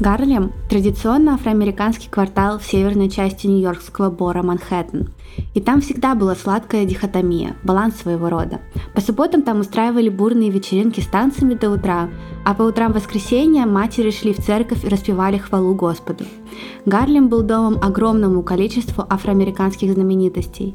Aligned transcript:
Гарлем– 0.00 0.54
традиционно 0.70 1.34
афроамериканский 1.34 2.08
квартал 2.08 2.58
в 2.58 2.64
северной 2.64 3.10
части 3.10 3.46
нью-йоркского 3.46 4.08
бора 4.08 4.42
Манхэттен. 4.42 5.10
И 5.52 5.60
там 5.60 5.82
всегда 5.82 6.14
была 6.14 6.34
сладкая 6.34 6.86
дихотомия, 6.86 7.54
баланс 7.64 7.96
своего 7.96 8.30
рода. 8.30 8.60
По 8.94 9.02
субботам 9.02 9.42
там 9.42 9.60
устраивали 9.60 10.08
бурные 10.08 10.48
вечеринки 10.48 11.00
с 11.00 11.06
танцами 11.06 11.52
до 11.52 11.70
утра, 11.70 12.08
а 12.46 12.54
по 12.54 12.62
утрам 12.62 12.92
воскресенья 12.92 13.66
матери 13.66 14.10
шли 14.10 14.32
в 14.32 14.38
церковь 14.38 14.84
и 14.84 14.88
распевали 14.88 15.36
хвалу 15.36 15.74
Господу. 15.74 16.24
Гарлем 16.86 17.28
был 17.28 17.42
домом 17.42 17.78
огромному 17.82 18.42
количеству 18.42 19.04
афроамериканских 19.08 19.92
знаменитостей. 19.92 20.74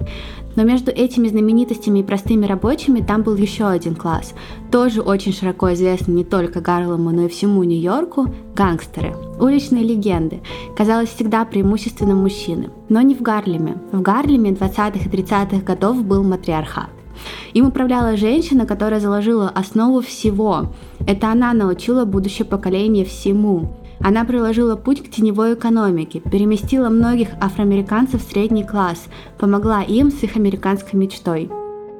Но 0.55 0.63
между 0.63 0.91
этими 0.91 1.27
знаменитостями 1.27 1.99
и 1.99 2.03
простыми 2.03 2.45
рабочими 2.45 3.01
там 3.01 3.23
был 3.23 3.35
еще 3.35 3.65
один 3.67 3.95
класс, 3.95 4.33
тоже 4.71 5.01
очень 5.01 5.33
широко 5.33 5.73
известный 5.73 6.15
не 6.15 6.23
только 6.23 6.61
Гарлему, 6.61 7.11
но 7.11 7.23
и 7.23 7.29
всему 7.29 7.63
Нью-Йорку– 7.63 8.33
гангстеры, 8.55 9.14
уличные 9.39 9.83
легенды, 9.83 10.41
казалось 10.75 11.09
всегда 11.09 11.45
преимущественно 11.45 12.15
мужчины. 12.15 12.69
Но 12.89 13.01
не 13.01 13.15
в 13.15 13.21
Гарлеме. 13.21 13.77
В 13.91 14.01
Гарлеме 14.01 14.51
20-х 14.51 14.99
и 14.99 15.09
30-х 15.09 15.61
годов 15.61 16.03
был 16.03 16.23
матриархат. 16.23 16.89
Им 17.53 17.67
управляла 17.67 18.17
женщина, 18.17 18.65
которая 18.65 18.99
заложила 18.99 19.49
основу 19.49 20.01
всего. 20.01 20.67
Это 21.07 21.31
она 21.31 21.53
научила 21.53 22.05
будущее 22.05 22.45
поколение 22.45 23.05
всему. 23.05 23.73
Она 23.99 24.25
проложила 24.25 24.75
путь 24.75 25.01
к 25.01 25.09
теневой 25.09 25.53
экономике, 25.53 26.19
переместила 26.19 26.89
многих 26.89 27.29
афроамериканцев 27.39 28.21
в 28.21 28.29
средний 28.29 28.63
класс, 28.63 29.05
помогла 29.39 29.81
им 29.83 30.11
с 30.11 30.21
их 30.23 30.35
американской 30.35 30.99
мечтой. 30.99 31.49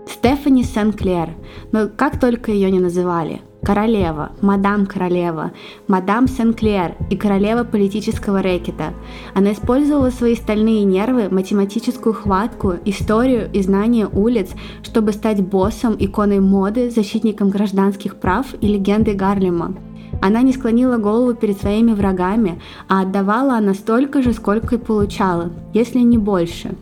Стефани 0.08 0.64
Сен-Клер, 0.64 1.30
но 1.72 1.88
как 1.88 2.20
только 2.20 2.52
ее 2.52 2.70
не 2.70 2.80
называли. 2.80 3.42
Королева, 3.66 4.30
мадам 4.42 4.86
королева, 4.86 5.52
мадам 5.88 6.28
Сен-Клер 6.28 6.94
и 7.10 7.18
королева 7.18 7.64
политического 7.64 8.44
рэкета. 8.44 8.94
Она 9.34 9.54
использовала 9.54 10.12
свои 10.12 10.36
стальные 10.36 10.84
нервы, 10.84 11.30
математическую 11.32 12.14
хватку, 12.14 12.76
историю 12.86 13.50
и 13.52 13.64
знание 13.64 14.08
улиц, 14.08 14.52
чтобы 14.84 15.14
стать 15.14 15.42
боссом, 15.42 15.96
иконой 15.98 16.42
моды, 16.42 16.92
защитником 16.92 17.50
гражданских 17.50 18.18
прав 18.18 18.46
и 18.62 18.68
легендой 18.68 19.16
Гарлема. 19.16 19.74
Она 20.22 20.44
не 20.44 20.54
склонила 20.54 20.98
голову 20.98 21.34
перед 21.34 21.60
своими 21.60 21.94
врагами, 21.94 22.62
а 22.88 23.02
отдавала 23.02 23.56
она 23.56 23.74
столько 23.74 24.22
же, 24.22 24.34
сколько 24.34 24.76
и 24.76 24.78
получала, 24.78 25.52
если 25.74 26.00
не 26.00 26.20
больше. 26.20 26.76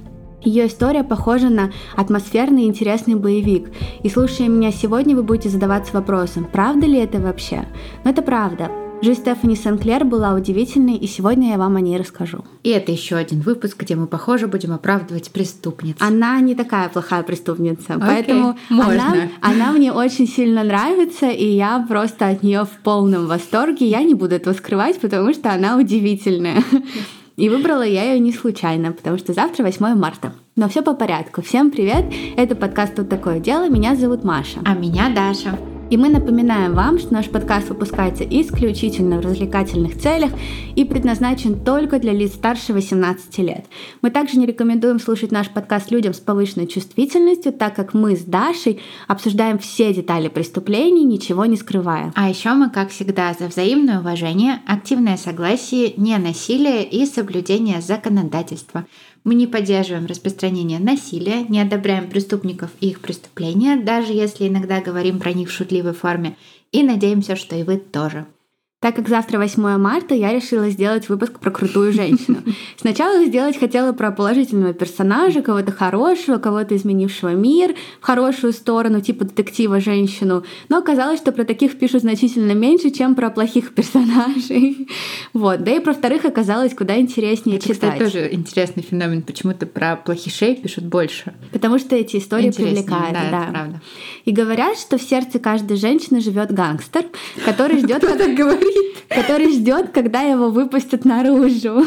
Ее 0.43 0.67
история 0.67 1.03
похожа 1.03 1.49
на 1.49 1.71
атмосферный 1.95 2.63
и 2.63 2.67
интересный 2.67 3.15
боевик. 3.15 3.71
И 4.03 4.09
слушая 4.09 4.49
меня 4.49 4.71
сегодня, 4.71 5.15
вы 5.15 5.23
будете 5.23 5.49
задаваться 5.49 5.93
вопросом, 5.93 6.47
правда 6.51 6.85
ли 6.85 6.99
это 6.99 7.19
вообще? 7.19 7.65
Но 8.03 8.11
это 8.11 8.21
правда. 8.21 8.69
Жизнь 9.01 9.19
Стефани 9.19 9.57
Сенклер 9.57 10.05
была 10.05 10.33
удивительной, 10.33 10.95
и 10.95 11.07
сегодня 11.07 11.49
я 11.49 11.57
вам 11.57 11.75
о 11.75 11.81
ней 11.81 11.97
расскажу. 11.97 12.45
И 12.63 12.69
это 12.69 12.93
еще 12.93 13.17
один 13.17 13.41
выпуск, 13.41 13.81
где 13.81 13.95
мы, 13.95 14.07
похоже, 14.07 14.47
будем 14.47 14.71
оправдывать 14.71 15.29
преступниц. 15.31 15.97
Она 15.99 16.39
не 16.39 16.55
такая 16.55 16.87
плохая 16.87 17.23
преступница, 17.23 17.93
okay, 17.93 17.99
поэтому 17.99 18.57
можно. 18.69 19.11
Она, 19.11 19.29
она 19.41 19.71
мне 19.73 19.91
очень 19.91 20.25
сильно 20.25 20.63
нравится, 20.63 21.29
и 21.29 21.45
я 21.45 21.85
просто 21.85 22.29
от 22.29 22.43
нее 22.43 22.63
в 22.63 22.81
полном 22.81 23.27
восторге. 23.27 23.87
Я 23.87 24.03
не 24.03 24.13
буду 24.13 24.35
этого 24.35 24.53
скрывать, 24.53 25.01
потому 25.01 25.33
что 25.33 25.51
она 25.51 25.75
удивительная. 25.75 26.63
И 27.35 27.49
выбрала 27.49 27.83
я 27.83 28.13
ее 28.13 28.19
не 28.19 28.31
случайно, 28.31 28.91
потому 28.91 29.17
что 29.17 29.33
завтра 29.33 29.63
8 29.63 29.95
марта. 29.95 30.33
Но 30.55 30.69
все 30.69 30.83
по 30.83 30.93
порядку. 30.93 31.41
Всем 31.41 31.71
привет! 31.71 32.05
Это 32.37 32.55
подкаст 32.55 32.95
«Тут 32.95 33.09
такое 33.09 33.39
дело». 33.39 33.69
Меня 33.69 33.95
зовут 33.95 34.23
Маша. 34.23 34.59
А 34.65 34.75
меня 34.75 35.09
Даша. 35.09 35.57
И 35.93 35.97
мы 35.97 36.09
напоминаем 36.09 36.73
вам, 36.73 36.97
что 36.97 37.13
наш 37.13 37.29
подкаст 37.29 37.69
выпускается 37.69 38.23
исключительно 38.23 39.21
в 39.21 39.25
развлекательных 39.25 39.99
целях 39.99 40.31
и 40.75 40.85
предназначен 40.85 41.63
только 41.63 41.99
для 41.99 42.13
лиц 42.13 42.33
старше 42.33 42.73
18 42.73 43.37
лет. 43.37 43.65
Мы 44.01 44.09
также 44.09 44.39
не 44.39 44.47
рекомендуем 44.47 44.99
слушать 44.99 45.31
наш 45.31 45.51
подкаст 45.51 45.91
людям 45.91 46.15
с 46.15 46.19
повышенной 46.19 46.65
чувствительностью, 46.65 47.53
так 47.53 47.75
как 47.75 47.93
мы 47.93 48.15
с 48.15 48.23
Дашей 48.23 48.81
обсуждаем 49.07 49.59
все 49.59 49.93
детали 49.93 50.29
преступлений, 50.29 51.03
ничего 51.03 51.45
не 51.45 51.57
скрывая. 51.57 52.11
А 52.15 52.27
еще 52.27 52.53
мы, 52.53 52.71
как 52.71 52.89
всегда, 52.89 53.35
за 53.39 53.45
взаимное 53.45 53.99
уважение, 53.99 54.63
активное 54.65 55.17
согласие, 55.17 55.93
не 55.97 56.17
насилие 56.17 56.89
и 56.89 57.05
соблюдение 57.05 57.81
законодательства. 57.81 58.87
Мы 59.23 59.35
не 59.35 59.47
поддерживаем 59.47 60.05
распространение 60.05 60.79
насилия, 60.79 61.43
не 61.43 61.61
одобряем 61.61 62.09
преступников 62.09 62.71
и 62.81 62.89
их 62.89 62.99
преступления, 62.99 63.77
даже 63.77 64.11
если 64.11 64.47
иногда 64.47 64.81
говорим 64.81 65.19
про 65.19 65.31
них 65.31 65.49
в 65.49 65.53
шутливой 65.53 65.93
форме, 65.93 66.35
и 66.71 66.83
надеемся, 66.83 67.35
что 67.35 67.55
и 67.55 67.63
вы 67.63 67.77
тоже. 67.77 68.25
Так 68.83 68.97
как 68.97 69.07
завтра 69.07 69.39
8 69.39 69.77
марта, 69.77 70.13
я 70.13 70.33
решила 70.33 70.69
сделать 70.69 71.07
выпуск 71.07 71.39
про 71.39 71.51
крутую 71.51 71.93
женщину. 71.93 72.39
Сначала 72.75 73.23
сделать 73.23 73.57
хотела 73.57 73.93
про 73.93 74.11
положительного 74.11 74.73
персонажа, 74.73 75.41
кого-то 75.41 75.71
хорошего, 75.71 76.37
кого-то 76.37 76.75
изменившего 76.75 77.29
мир 77.29 77.75
в 78.01 78.05
хорошую 78.05 78.51
сторону, 78.51 78.99
типа 78.99 79.23
детектива 79.23 79.79
женщину. 79.79 80.43
Но 80.67 80.79
оказалось, 80.79 81.21
что 81.21 81.31
про 81.31 81.45
таких 81.45 81.79
пишут 81.79 82.01
значительно 82.01 82.51
меньше, 82.51 82.89
чем 82.89 83.15
про 83.15 83.29
плохих 83.29 83.73
персонажей. 83.73 84.89
Вот. 85.33 85.63
Да 85.63 85.71
и 85.71 85.79
про 85.79 85.93
вторых 85.93 86.25
оказалось 86.25 86.73
куда 86.75 86.99
интереснее 86.99 87.57
Это, 87.57 87.67
читать. 87.67 87.95
Это 87.95 88.05
тоже 88.05 88.29
интересный 88.31 88.83
феномен. 88.83 89.21
Почему-то 89.23 89.65
про 89.65 89.95
плохишей 89.95 90.55
пишут 90.55 90.83
больше. 90.83 91.33
Потому 91.51 91.79
что 91.79 91.95
эти 91.95 92.17
истории 92.17 92.51
привлекают. 92.51 93.13
Да, 93.13 93.31
да. 93.31 93.47
правда. 93.49 93.81
И 94.25 94.31
говорят, 94.31 94.77
что 94.77 94.97
в 94.97 95.01
сердце 95.01 95.39
каждой 95.39 95.77
женщины 95.77 96.21
живет 96.21 96.51
гангстер, 96.51 97.05
который 97.45 97.79
ждет... 97.79 98.01
Так 98.01 98.35
говорит? 98.35 98.93
который 99.13 99.51
ждет, 99.51 99.89
когда 99.93 100.21
его 100.21 100.49
выпустят 100.49 101.05
наружу. 101.05 101.85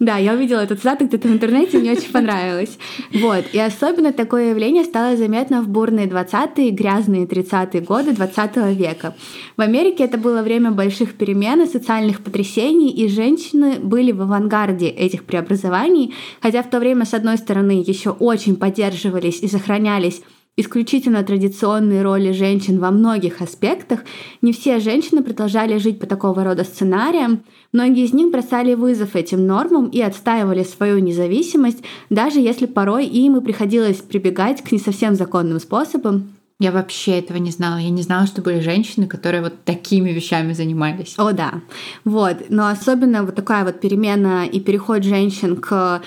Да, 0.00 0.16
я 0.16 0.34
увидела 0.34 0.60
этот 0.60 0.78
цитату 0.78 1.06
где-то 1.06 1.28
в 1.28 1.32
интернете, 1.32 1.78
мне 1.78 1.92
очень 1.92 2.10
понравилось. 2.10 2.78
Вот. 3.12 3.44
И 3.52 3.58
особенно 3.58 4.12
такое 4.12 4.50
явление 4.50 4.84
стало 4.84 5.16
заметно 5.16 5.62
в 5.62 5.68
бурные 5.68 6.06
20-е 6.06 6.68
и 6.68 6.72
грязные 6.72 7.26
30-е 7.26 7.80
годы 7.80 8.12
20 8.12 8.56
века. 8.76 9.14
В 9.56 9.60
Америке 9.60 10.04
это 10.04 10.18
было 10.18 10.42
время 10.42 10.72
больших 10.72 11.14
перемен 11.14 11.62
и 11.62 11.66
социальных 11.66 12.22
потрясений, 12.22 12.90
и 12.90 13.08
женщины 13.08 13.78
были 13.78 14.12
в 14.12 14.22
авангарде 14.22 14.88
этих 14.88 15.24
преобразований, 15.24 16.14
хотя 16.40 16.62
в 16.62 16.70
то 16.70 16.80
время, 16.80 17.04
с 17.04 17.14
одной 17.14 17.38
стороны, 17.38 17.82
еще 17.86 18.10
очень 18.10 18.56
поддерживались 18.56 19.40
и 19.40 19.48
сохранялись 19.48 20.22
исключительно 20.56 21.24
традиционные 21.24 22.02
роли 22.02 22.32
женщин 22.32 22.78
во 22.78 22.90
многих 22.90 23.40
аспектах, 23.40 24.00
не 24.40 24.52
все 24.52 24.78
женщины 24.78 25.22
продолжали 25.22 25.78
жить 25.78 25.98
по 25.98 26.06
такого 26.06 26.44
рода 26.44 26.64
сценариям, 26.64 27.42
многие 27.72 28.04
из 28.04 28.12
них 28.12 28.30
бросали 28.30 28.74
вызов 28.74 29.16
этим 29.16 29.46
нормам 29.46 29.88
и 29.88 30.00
отстаивали 30.00 30.62
свою 30.62 30.98
независимость, 30.98 31.82
даже 32.10 32.40
если 32.40 32.66
порой 32.66 33.06
им 33.06 33.36
и 33.36 33.40
приходилось 33.40 33.98
прибегать 33.98 34.62
к 34.62 34.70
не 34.72 34.78
совсем 34.78 35.14
законным 35.14 35.58
способам, 35.58 36.34
я 36.60 36.70
вообще 36.70 37.18
этого 37.18 37.38
не 37.38 37.50
знала. 37.50 37.78
Я 37.78 37.90
не 37.90 38.02
знала, 38.02 38.26
что 38.26 38.40
были 38.40 38.60
женщины, 38.60 39.08
которые 39.08 39.42
вот 39.42 39.64
такими 39.64 40.10
вещами 40.10 40.52
занимались. 40.52 41.14
О, 41.18 41.32
да. 41.32 41.62
Вот. 42.04 42.36
Но 42.48 42.68
особенно 42.68 43.24
вот 43.24 43.34
такая 43.34 43.64
вот 43.64 43.80
перемена 43.80 44.46
и 44.46 44.60
переход 44.60 45.02
женщин 45.02 45.56
к 45.56 46.00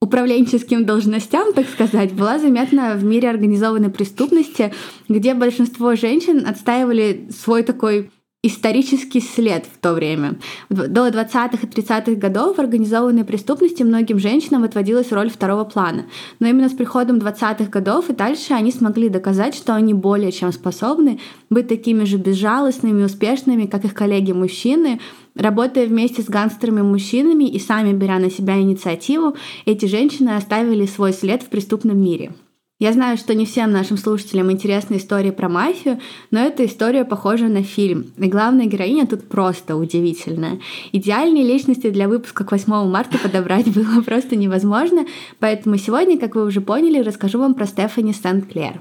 управленческим 0.00 0.86
должностям, 0.86 1.52
так 1.52 1.68
сказать, 1.68 2.12
была 2.12 2.38
заметна 2.38 2.94
в 2.94 3.04
мире 3.04 3.28
организованной 3.28 3.90
преступности, 3.90 4.72
где 5.08 5.34
большинство 5.34 5.94
женщин 5.94 6.46
отстаивали 6.46 7.28
свой 7.30 7.62
такой 7.62 8.10
исторический 8.42 9.20
след 9.20 9.66
в 9.66 9.78
то 9.78 9.92
время. 9.92 10.38
До 10.70 11.08
20-х 11.08 11.58
и 11.62 11.66
30-х 11.66 12.14
годов 12.14 12.56
в 12.56 12.60
организованной 12.60 13.24
преступности 13.24 13.82
многим 13.82 14.18
женщинам 14.18 14.64
отводилась 14.64 15.12
роль 15.12 15.28
второго 15.28 15.64
плана. 15.64 16.06
Но 16.38 16.48
именно 16.48 16.70
с 16.70 16.72
приходом 16.72 17.18
20-х 17.18 17.66
годов 17.66 18.08
и 18.08 18.14
дальше 18.14 18.54
они 18.54 18.72
смогли 18.72 19.10
доказать, 19.10 19.54
что 19.54 19.74
они 19.74 19.92
более 19.92 20.32
чем 20.32 20.52
способны 20.52 21.20
быть 21.50 21.68
такими 21.68 22.04
же 22.04 22.16
безжалостными, 22.16 23.04
успешными, 23.04 23.66
как 23.66 23.84
их 23.84 23.92
коллеги-мужчины, 23.92 25.00
Работая 25.34 25.86
вместе 25.86 26.22
с 26.22 26.28
гангстерами-мужчинами 26.28 27.44
и 27.44 27.58
сами 27.58 27.92
беря 27.92 28.18
на 28.18 28.30
себя 28.30 28.60
инициативу, 28.60 29.36
эти 29.64 29.86
женщины 29.86 30.30
оставили 30.30 30.86
свой 30.86 31.12
след 31.12 31.42
в 31.42 31.48
преступном 31.48 32.00
мире. 32.02 32.32
Я 32.80 32.94
знаю, 32.94 33.18
что 33.18 33.34
не 33.34 33.44
всем 33.44 33.72
нашим 33.72 33.98
слушателям 33.98 34.50
интересна 34.50 34.96
история 34.96 35.32
про 35.32 35.50
мафию, 35.50 36.00
но 36.30 36.40
эта 36.40 36.64
история 36.64 37.04
похожа 37.04 37.44
на 37.44 37.62
фильм. 37.62 38.06
И 38.16 38.26
главная 38.26 38.64
героиня 38.64 39.06
тут 39.06 39.28
просто 39.28 39.76
удивительная. 39.76 40.60
Идеальные 40.90 41.44
личности 41.44 41.90
для 41.90 42.08
выпуска 42.08 42.42
к 42.42 42.52
8 42.52 42.90
марта 42.90 43.18
подобрать 43.18 43.68
было 43.74 44.00
просто 44.00 44.34
невозможно, 44.34 45.04
поэтому 45.40 45.76
сегодня, 45.76 46.18
как 46.18 46.34
вы 46.34 46.46
уже 46.46 46.62
поняли, 46.62 47.00
расскажу 47.00 47.38
вам 47.38 47.52
про 47.52 47.66
Стефани 47.66 48.14
Сент-Клер. 48.14 48.80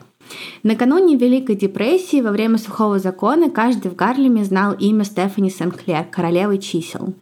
Накануне 0.63 1.18
Великой 1.18 1.56
депрессии 1.57 2.22
во 2.22 2.31
время 2.31 2.57
сухого 2.57 3.00
закона 3.00 3.50
каждый 3.50 3.92
в 3.92 3.95
Гарлеме 3.98 4.45
знал 4.45 4.75
имя 4.80 5.04
Стефани 5.04 5.50
Сен-Клер, 5.50 6.06
королевы 6.06 6.60
чисел. 6.60 7.16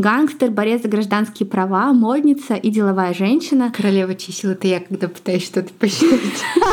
Гангстер, 0.00 0.52
борец 0.52 0.82
за 0.82 0.88
гражданские 0.88 1.48
права, 1.48 1.92
модница 1.92 2.54
и 2.54 2.70
деловая 2.70 3.12
женщина. 3.12 3.72
Королева 3.76 4.14
чисел— 4.14 4.50
это 4.52 4.68
я, 4.68 4.78
когда 4.78 5.08
пытаюсь 5.08 5.44
что-то 5.44 5.72
посчитать. 5.72 6.20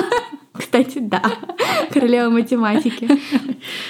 Кстати, 0.53 0.99
да. 0.99 1.23
Королева 1.91 2.29
математики. 2.29 3.09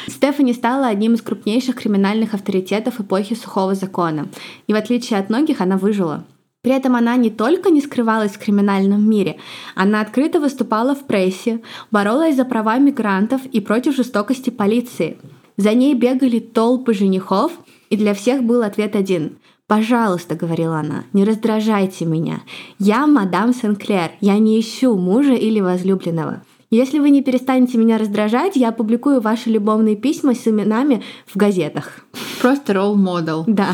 Стефани 0.07 0.53
стала 0.53 0.87
одним 0.87 1.15
из 1.15 1.21
крупнейших 1.21 1.75
криминальных 1.75 2.33
авторитетов 2.33 3.01
эпохи 3.01 3.35
сухого 3.35 3.75
закона. 3.75 4.29
И 4.67 4.73
в 4.73 4.77
отличие 4.77 5.19
от 5.19 5.27
многих, 5.27 5.59
она 5.59 5.75
выжила. 5.75 6.23
При 6.61 6.71
этом 6.71 6.95
она 6.95 7.17
не 7.17 7.29
только 7.29 7.71
не 7.71 7.81
скрывалась 7.81 8.31
в 8.31 8.39
криминальном 8.39 9.07
мире, 9.07 9.37
она 9.75 9.99
открыто 9.99 10.39
выступала 10.39 10.95
в 10.95 11.05
прессе, 11.07 11.61
боролась 11.91 12.37
за 12.37 12.45
права 12.45 12.77
мигрантов 12.77 13.45
и 13.47 13.59
против 13.59 13.97
жестокости 13.97 14.49
полиции. 14.49 15.17
За 15.57 15.73
ней 15.73 15.93
бегали 15.93 16.39
толпы 16.39 16.93
женихов, 16.93 17.51
и 17.95 17.97
для 17.97 18.13
всех 18.13 18.43
был 18.43 18.61
ответ 18.61 18.93
один. 18.95 19.37
«Пожалуйста»,— 19.67 20.35
говорила 20.41 20.79
она,— 20.79 21.05
«не 21.13 21.23
раздражайте 21.23 22.05
меня. 22.05 22.41
Я 22.77 23.07
мадам 23.07 23.53
Сенклер, 23.53 24.11
я 24.19 24.37
не 24.37 24.59
ищу 24.59 24.95
мужа 24.95 25.33
или 25.33 25.61
возлюбленного. 25.61 26.43
Если 26.69 26.99
вы 26.99 27.09
не 27.09 27.23
перестанете 27.23 27.77
меня 27.77 27.97
раздражать, 27.97 28.57
я 28.57 28.69
опубликую 28.69 29.21
ваши 29.21 29.49
любовные 29.49 29.95
письма 29.95 30.35
с 30.35 30.45
именами 30.45 31.03
в 31.25 31.37
газетах». 31.37 32.05
Просто 32.41 32.73
ролл-модел. 32.73 33.45
Да. 33.47 33.69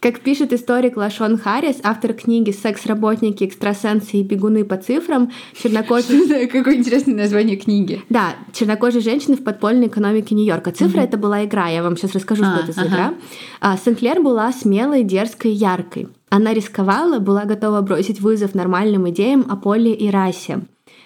Как 0.00 0.20
пишет 0.20 0.54
историк 0.54 0.96
Лашон 0.96 1.36
Харрис, 1.36 1.76
автор 1.82 2.14
книги 2.14 2.52
«Секс-работники, 2.52 3.44
экстрасенсы 3.44 4.16
и 4.16 4.22
бегуны 4.22 4.64
по 4.64 4.78
цифрам», 4.78 5.30
чернокожие... 5.62 6.46
Какое 6.48 6.76
интересное 6.76 7.14
название 7.14 7.56
книги. 7.56 8.00
Да, 8.08 8.34
чернокожие 8.54 9.02
женщины 9.02 9.36
в 9.36 9.44
подпольной 9.44 9.88
экономике 9.88 10.34
Нью-Йорка. 10.34 10.72
Цифра— 10.72 11.00
это 11.02 11.18
была 11.18 11.44
игра, 11.44 11.68
я 11.68 11.82
вам 11.82 11.98
сейчас 11.98 12.14
расскажу, 12.14 12.44
что 12.44 12.54
А, 12.54 12.64
это 12.64 12.72
за 12.72 12.86
игра. 12.86 13.14
А, 13.60 13.76
Сенклер 13.76 14.22
была 14.22 14.50
смелой, 14.52 15.04
дерзкой, 15.04 15.52
яркой. 15.52 16.08
Она 16.30 16.54
рисковала, 16.54 17.18
была 17.18 17.44
готова 17.44 17.82
бросить 17.82 18.22
вызов 18.22 18.54
нормальным 18.54 19.06
идеям 19.10 19.44
о 19.50 19.56
поле 19.56 19.92
и 19.92 20.08
расе. 20.08 20.62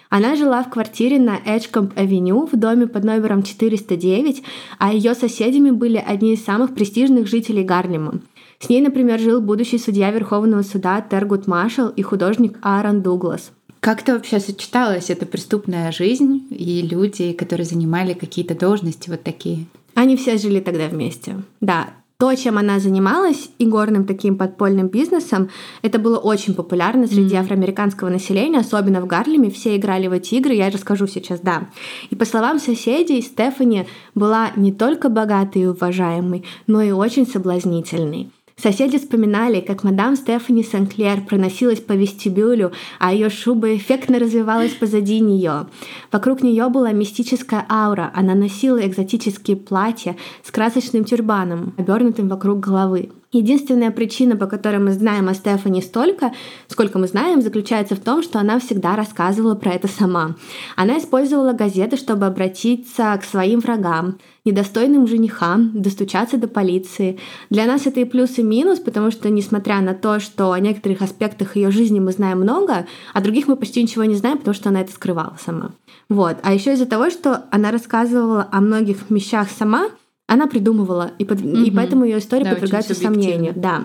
Она 0.09 0.35
жила 0.37 0.63
в 0.63 0.69
квартире 0.69 1.19
на 1.19 1.37
Эджкомп-авеню 1.45 2.47
в 2.49 2.55
доме 2.55 2.87
под 2.87 3.03
номером 3.03 3.43
409, 3.43 4.43
а 4.77 4.93
ее 4.93 5.15
соседями 5.15 5.71
были 5.71 5.97
одни 5.97 6.35
из 6.35 6.45
самых 6.45 6.73
престижных 6.73 7.27
жителей 7.27 7.63
Гарлема. 7.63 8.21
С 8.59 8.69
ней, 8.69 8.81
например, 8.81 9.19
жил 9.19 9.41
будущий 9.41 9.77
судья 9.77 10.11
Верховного 10.11 10.61
суда 10.61 11.01
Тергут 11.01 11.47
Маршалл 11.47 11.89
и 11.89 12.01
художник 12.01 12.57
Аарон 12.61 13.01
Дуглас. 13.01 13.51
Как-то 13.79 14.13
вообще 14.13 14.39
сочеталась 14.39 15.09
эта 15.09 15.25
преступная 15.25 15.91
жизнь 15.91 16.47
и 16.49 16.81
люди, 16.81 17.33
которые 17.33 17.65
занимали 17.65 18.13
какие-то 18.13 18.55
должности 18.55 19.09
вот 19.09 19.21
такие? 19.21 19.65
Они 19.93 20.17
все 20.17 20.37
жили 20.37 20.59
тогда 20.59 20.87
вместе. 20.87 21.35
Да, 21.61 21.89
то, 22.17 22.33
чем 22.33 22.57
она 22.57 22.79
занималась, 22.79 23.49
игорным 23.59 24.05
таким 24.05 24.37
подпольным 24.37 24.87
бизнесом, 24.87 25.49
это 25.81 25.99
было 25.99 26.17
очень 26.17 26.53
популярно 26.53 27.07
среди 27.07 27.35
афроамериканского 27.35 28.09
населения, 28.09 28.59
особенно 28.59 29.01
в 29.01 29.05
Гарлеме. 29.05 29.51
Все 29.51 29.75
играли 29.75 30.07
в 30.07 30.13
эти 30.13 30.35
игры, 30.35 30.53
я 30.53 30.69
расскажу 30.69 31.07
сейчас, 31.07 31.41
да. 31.41 31.67
И 32.09 32.15
по 32.15 32.23
словам 32.23 32.59
соседей, 32.59 33.21
Стефани 33.21 33.85
была 34.15 34.51
не 34.55 34.71
только 34.71 35.09
богатой 35.09 35.63
и 35.63 35.67
уважаемой, 35.67 36.45
но 36.67 36.81
и 36.81 36.91
очень 36.91 37.27
соблазнительной. 37.27 38.31
Соседи 38.57 38.97
вспоминали, 38.97 39.59
как 39.59 39.83
мадам 39.83 40.15
Стефани 40.15 40.63
Сенклер 40.63 41.21
проносилась 41.21 41.81
по 41.81 41.91
вестибюлю, 41.91 42.71
а 42.99 43.13
ее 43.13 43.29
шуба 43.29 43.75
эффектно 43.75 44.17
развивалась 44.17 44.71
позади 44.71 45.19
нее. 45.19 45.67
Вокруг 46.09 46.41
нее 46.41 46.69
была 46.69 46.93
мистическая 46.93 47.65
аура. 47.69 48.11
Она 48.15 48.33
носила 48.33 48.79
экзотические 48.79 49.57
платья 49.57 50.15
с 50.41 50.51
красочным 50.51 51.03
тюрбаном, 51.03 51.73
обернутым 51.77 52.29
вокруг 52.29 52.61
головы. 52.61 53.09
Единственная 53.35 53.91
причина, 53.91 54.37
по 54.37 54.45
которой 54.45 54.77
мы 54.77 54.93
знаем 54.93 55.27
о 55.27 55.33
Стефани 55.33 55.81
столько, 55.81 56.31
сколько 56.69 56.97
мы 56.97 57.07
знаем, 57.07 57.41
заключается 57.41 57.97
в 57.97 57.99
том, 57.99 58.23
что 58.23 58.39
она 58.39 58.59
всегда 58.61 58.95
рассказывала 58.95 59.55
про 59.55 59.73
это 59.73 59.89
сама. 59.89 60.37
Она 60.77 60.99
использовала 60.99 61.51
газеты, 61.51 61.97
чтобы 61.97 62.27
обратиться 62.27 63.19
к 63.21 63.25
своим 63.25 63.59
врагам, 63.59 64.19
недостойным 64.45 65.05
женихам, 65.05 65.71
достучаться 65.73 66.37
до 66.37 66.47
полиции. 66.47 67.19
Для 67.49 67.65
нас 67.65 67.85
это 67.85 67.99
и 67.99 68.05
плюс, 68.05 68.37
и 68.37 68.43
минус, 68.43 68.79
потому 68.79 69.11
что, 69.11 69.29
несмотря 69.29 69.81
на 69.81 69.93
то, 69.93 70.21
что 70.21 70.53
о 70.53 70.59
некоторых 70.61 71.01
аспектах 71.01 71.57
ее 71.57 71.71
жизни 71.71 71.99
мы 71.99 72.13
знаем 72.13 72.39
много, 72.39 72.87
о 73.13 73.19
других 73.19 73.49
мы 73.49 73.57
почти 73.57 73.83
ничего 73.83 74.05
не 74.05 74.15
знаем, 74.15 74.37
потому 74.37 74.55
что 74.55 74.69
она 74.69 74.79
это 74.79 74.93
скрывала 74.93 75.37
сама. 75.43 75.71
Вот. 76.07 76.37
А 76.41 76.53
еще 76.53 76.71
из-за 76.71 76.85
того, 76.85 77.09
что 77.09 77.43
она 77.51 77.71
рассказывала 77.71 78.47
о 78.49 78.61
многих 78.61 79.09
вещах 79.09 79.49
сама, 79.49 79.89
она 80.27 80.47
придумывала, 80.47 81.11
и, 81.19 81.25
под- 81.25 81.41
и 81.41 81.45
Мгм. 81.69 81.75
поэтому 81.75 82.05
ее 82.05 82.17
история 82.19 82.45
Да, 82.45 82.51
подвергается 82.51 82.95
сомнению. 82.95 83.53
Да. 83.55 83.83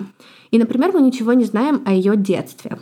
И, 0.51 0.57
например, 0.57 0.91
мы 0.93 1.01
ничего 1.01 1.33
не 1.33 1.45
знаем 1.45 1.81
о 1.85 1.93
ее 1.93 2.15
детстве. 2.15 2.79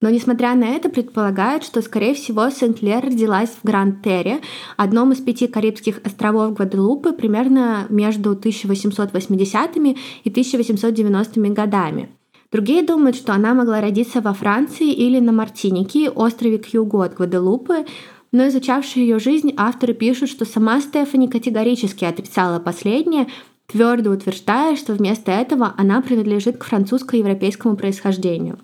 Но, 0.00 0.10
несмотря 0.10 0.54
на 0.56 0.64
это, 0.64 0.88
предполагают, 0.88 1.62
что, 1.62 1.80
скорее 1.80 2.14
всего, 2.14 2.50
Сент-Лер 2.50 3.04
родилась 3.04 3.50
в 3.50 3.64
Гранд-Терре, 3.64 4.40
одном 4.76 5.12
из 5.12 5.18
пяти 5.20 5.46
Карибских 5.46 6.00
островов 6.04 6.54
Гваделупы, 6.54 7.12
примерно 7.12 7.86
между 7.88 8.34
1880-ми 8.34 9.96
и 10.24 10.30
1890-ми 10.30 11.50
годами. 11.50 12.08
Другие 12.50 12.82
думают, 12.82 13.16
что 13.16 13.32
она 13.32 13.54
могла 13.54 13.80
родиться 13.80 14.20
во 14.20 14.34
Франции 14.34 14.92
или 14.92 15.20
на 15.20 15.32
Мартинике, 15.32 16.10
острове 16.10 16.58
к 16.58 16.66
югу 16.74 17.00
от 17.00 17.14
Гваделупы, 17.14 17.86
но 18.32 18.48
изучавшие 18.48 19.06
ее 19.06 19.18
жизнь 19.18 19.52
авторы 19.56 19.94
пишут, 19.94 20.30
что 20.30 20.44
сама 20.44 20.80
Стефани 20.80 21.28
категорически 21.28 22.04
отрицала 22.04 22.58
последнее, 22.58 23.28
твердо 23.66 24.10
утверждая, 24.10 24.76
что 24.76 24.94
вместо 24.94 25.30
этого 25.30 25.74
она 25.76 26.00
принадлежит 26.02 26.56
к 26.56 26.64
французско-европейскому 26.64 27.76
происхождению. 27.76 28.58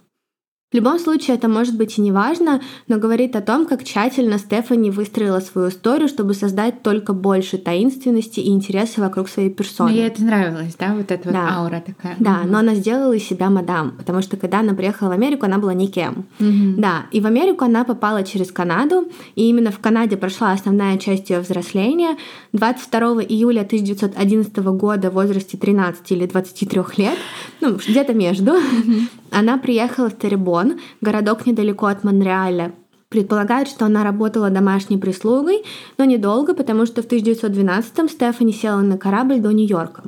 В 0.71 0.75
любом 0.75 0.99
случае 0.99 1.37
это 1.39 1.49
может 1.49 1.79
быть 1.79 1.97
и 1.97 2.03
не 2.03 2.13
важно, 2.13 2.61
но 2.89 2.99
говорит 2.99 3.35
о 3.37 3.41
том, 3.41 3.65
как 3.65 3.85
тщательно 3.85 4.37
Стефани 4.37 4.91
выстроила 4.91 5.41
свою 5.41 5.71
историю, 5.71 6.09
чтобы 6.09 6.35
создать 6.35 6.83
только 6.83 7.15
больше 7.15 7.57
таинственности 7.57 8.41
и 8.41 8.51
интереса 8.51 9.01
вокруг 9.01 9.31
своей 9.31 9.49
персоны. 9.49 9.89
Но 9.89 9.97
ей 9.97 10.07
это 10.09 10.23
нравилось, 10.23 10.77
да, 10.79 10.93
вот 10.95 11.11
эта 11.11 11.33
Да. 11.33 11.41
вот 11.41 11.51
аура 11.53 11.83
такая. 11.87 12.17
Да, 12.19 12.41
Мгм. 12.43 12.53
но 12.53 12.59
она 12.59 12.75
сделала 12.75 13.15
из 13.15 13.25
себя 13.27 13.49
мадам, 13.49 13.93
потому 13.97 14.21
что 14.21 14.37
когда 14.37 14.61
она 14.61 14.75
приехала 14.75 15.09
в 15.09 15.13
Америку, 15.13 15.47
она 15.47 15.57
была 15.57 15.73
никем. 15.73 16.27
Мгм. 16.39 16.79
Да, 16.83 17.07
и 17.13 17.23
в 17.23 17.27
Америку 17.27 17.65
она 17.65 17.85
попала 17.85 18.23
через 18.23 18.53
Канаду, 18.53 19.09
и 19.37 19.49
именно 19.49 19.71
в 19.71 19.79
Канаде 19.79 20.19
прошла 20.19 20.53
основная 20.53 20.99
часть 20.99 21.31
ее 21.31 21.41
взросления. 21.41 22.19
22 22.53 23.23
июля 23.23 23.63
1911 23.63 24.59
года 24.75 25.11
в 25.11 25.15
возрасте 25.15 25.57
13 25.57 26.13
или 26.13 26.27
23 26.27 26.99
лет, 26.99 27.17
ну, 27.63 27.77
где-то 27.89 28.13
между, 28.13 28.53
она 29.31 29.59
приехала 29.59 30.11
в 30.11 30.19
Теребон, 30.19 30.81
городок 31.01 31.47
недалеко 31.47 31.87
от 31.87 32.05
Монреаля. 32.05 32.73
Предполагают, 33.09 33.69
что 33.69 33.87
она 33.87 34.05
работала 34.05 34.51
домашней 34.51 34.99
прислугой, 34.99 35.65
но 35.97 36.05
недолго, 36.05 36.55
потому 36.55 36.85
что 36.85 37.03
в 37.03 37.07
1912-м 37.07 38.09
Стефани 38.09 38.53
села 38.53 38.81
на 38.81 38.99
корабль 38.99 39.41
до 39.41 39.51
Нью-Йорка. 39.51 40.03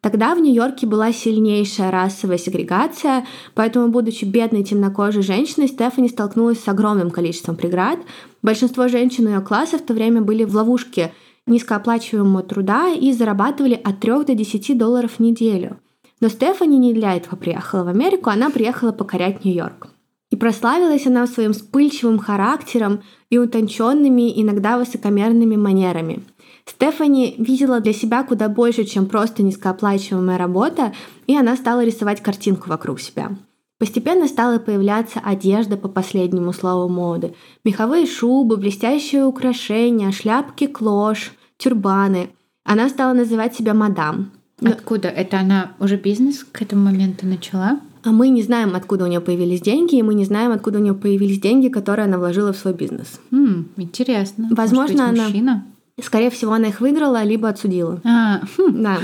Тогда 0.00 0.34
в 0.34 0.40
Нью-Йорке 0.40 0.86
была 0.86 1.12
сильнейшая 1.12 1.90
расовая 1.90 2.38
сегрегация, 2.38 3.26
поэтому, 3.54 3.88
будучи 3.88 4.24
бедной 4.24 4.62
темнокожей 4.62 5.22
женщиной, 5.22 5.68
Стефани 5.68 6.08
столкнулась 6.08 6.62
с 6.62 6.68
огромным 6.68 7.10
количеством 7.10 7.56
преград. 7.56 7.98
Большинство 8.42 8.88
женщин 8.88 9.28
ее 9.28 9.40
класса 9.40 9.76
в 9.76 9.82
то 9.82 9.92
время 9.92 10.22
были 10.22 10.44
в 10.44 10.54
ловушке 10.54 11.12
низкооплачиваемого 11.46 12.42
труда 12.44 12.88
и 12.88 13.12
зарабатывали 13.12 13.74
от 13.74 14.00
3 14.00 14.24
до 14.24 14.34
10 14.34 14.78
долларов 14.78 15.12
в 15.18 15.20
неделю. 15.20 15.78
Но 16.20 16.28
Стефани 16.28 16.78
не 16.78 16.92
для 16.92 17.16
этого 17.16 17.36
приехала 17.36 17.84
в 17.84 17.88
Америку, 17.88 18.30
она 18.30 18.50
приехала 18.50 18.92
покорять 18.92 19.44
Нью-Йорк. 19.44 19.88
И 20.30 20.36
прославилась 20.36 21.06
она 21.06 21.26
своим 21.26 21.52
вспыльчивым 21.52 22.18
характером 22.18 23.02
и 23.30 23.38
утонченными, 23.38 24.40
иногда 24.40 24.76
высокомерными 24.76 25.56
манерами. 25.56 26.24
Стефани 26.66 27.34
видела 27.38 27.80
для 27.80 27.94
себя 27.94 28.22
куда 28.24 28.48
больше, 28.48 28.84
чем 28.84 29.06
просто 29.06 29.42
низкооплачиваемая 29.42 30.36
работа, 30.36 30.92
и 31.26 31.34
она 31.34 31.56
стала 31.56 31.82
рисовать 31.82 32.22
картинку 32.22 32.68
вокруг 32.68 33.00
себя. 33.00 33.30
Постепенно 33.78 34.26
стала 34.26 34.58
появляться 34.58 35.20
одежда 35.20 35.76
по 35.76 35.88
последнему 35.88 36.52
слову 36.52 36.88
моды. 36.88 37.34
Меховые 37.64 38.06
шубы, 38.06 38.56
блестящие 38.56 39.24
украшения, 39.24 40.10
шляпки 40.10 40.66
клош, 40.66 41.32
тюрбаны. 41.58 42.30
Она 42.64 42.88
стала 42.88 43.14
называть 43.14 43.54
себя 43.54 43.72
мадам. 43.74 44.32
Но- 44.60 44.70
Откуда? 44.70 45.08
Это 45.08 45.38
она 45.40 45.72
уже 45.78 45.96
бизнес 45.96 46.44
к 46.50 46.62
этому 46.62 46.84
моменту 46.84 47.26
начала? 47.26 47.80
А 48.04 48.10
мы 48.10 48.28
не 48.28 48.42
знаем, 48.42 48.74
откуда 48.74 49.04
у 49.04 49.08
нее 49.08 49.20
появились 49.20 49.60
деньги, 49.60 49.96
и 49.96 50.02
мы 50.02 50.14
не 50.14 50.24
знаем, 50.24 50.52
откуда 50.52 50.78
у 50.78 50.82
нее 50.82 50.94
появились 50.94 51.40
деньги, 51.40 51.68
которые 51.68 52.04
она 52.06 52.18
вложила 52.18 52.52
в 52.52 52.56
свой 52.56 52.74
бизнес. 52.74 53.20
М, 53.32 53.68
интересно. 53.76 54.48
Возможно, 54.50 54.96
Может 54.96 55.10
быть, 55.12 55.18
она- 55.20 55.24
мужчина? 55.28 55.64
Скорее 56.00 56.30
всего, 56.30 56.52
она 56.52 56.68
их 56.68 56.80
выиграла, 56.80 57.24
либо 57.24 57.48
отсудила. 57.48 58.00
А, 58.04 58.40
хм, 58.56 58.72
Да, 58.82 58.98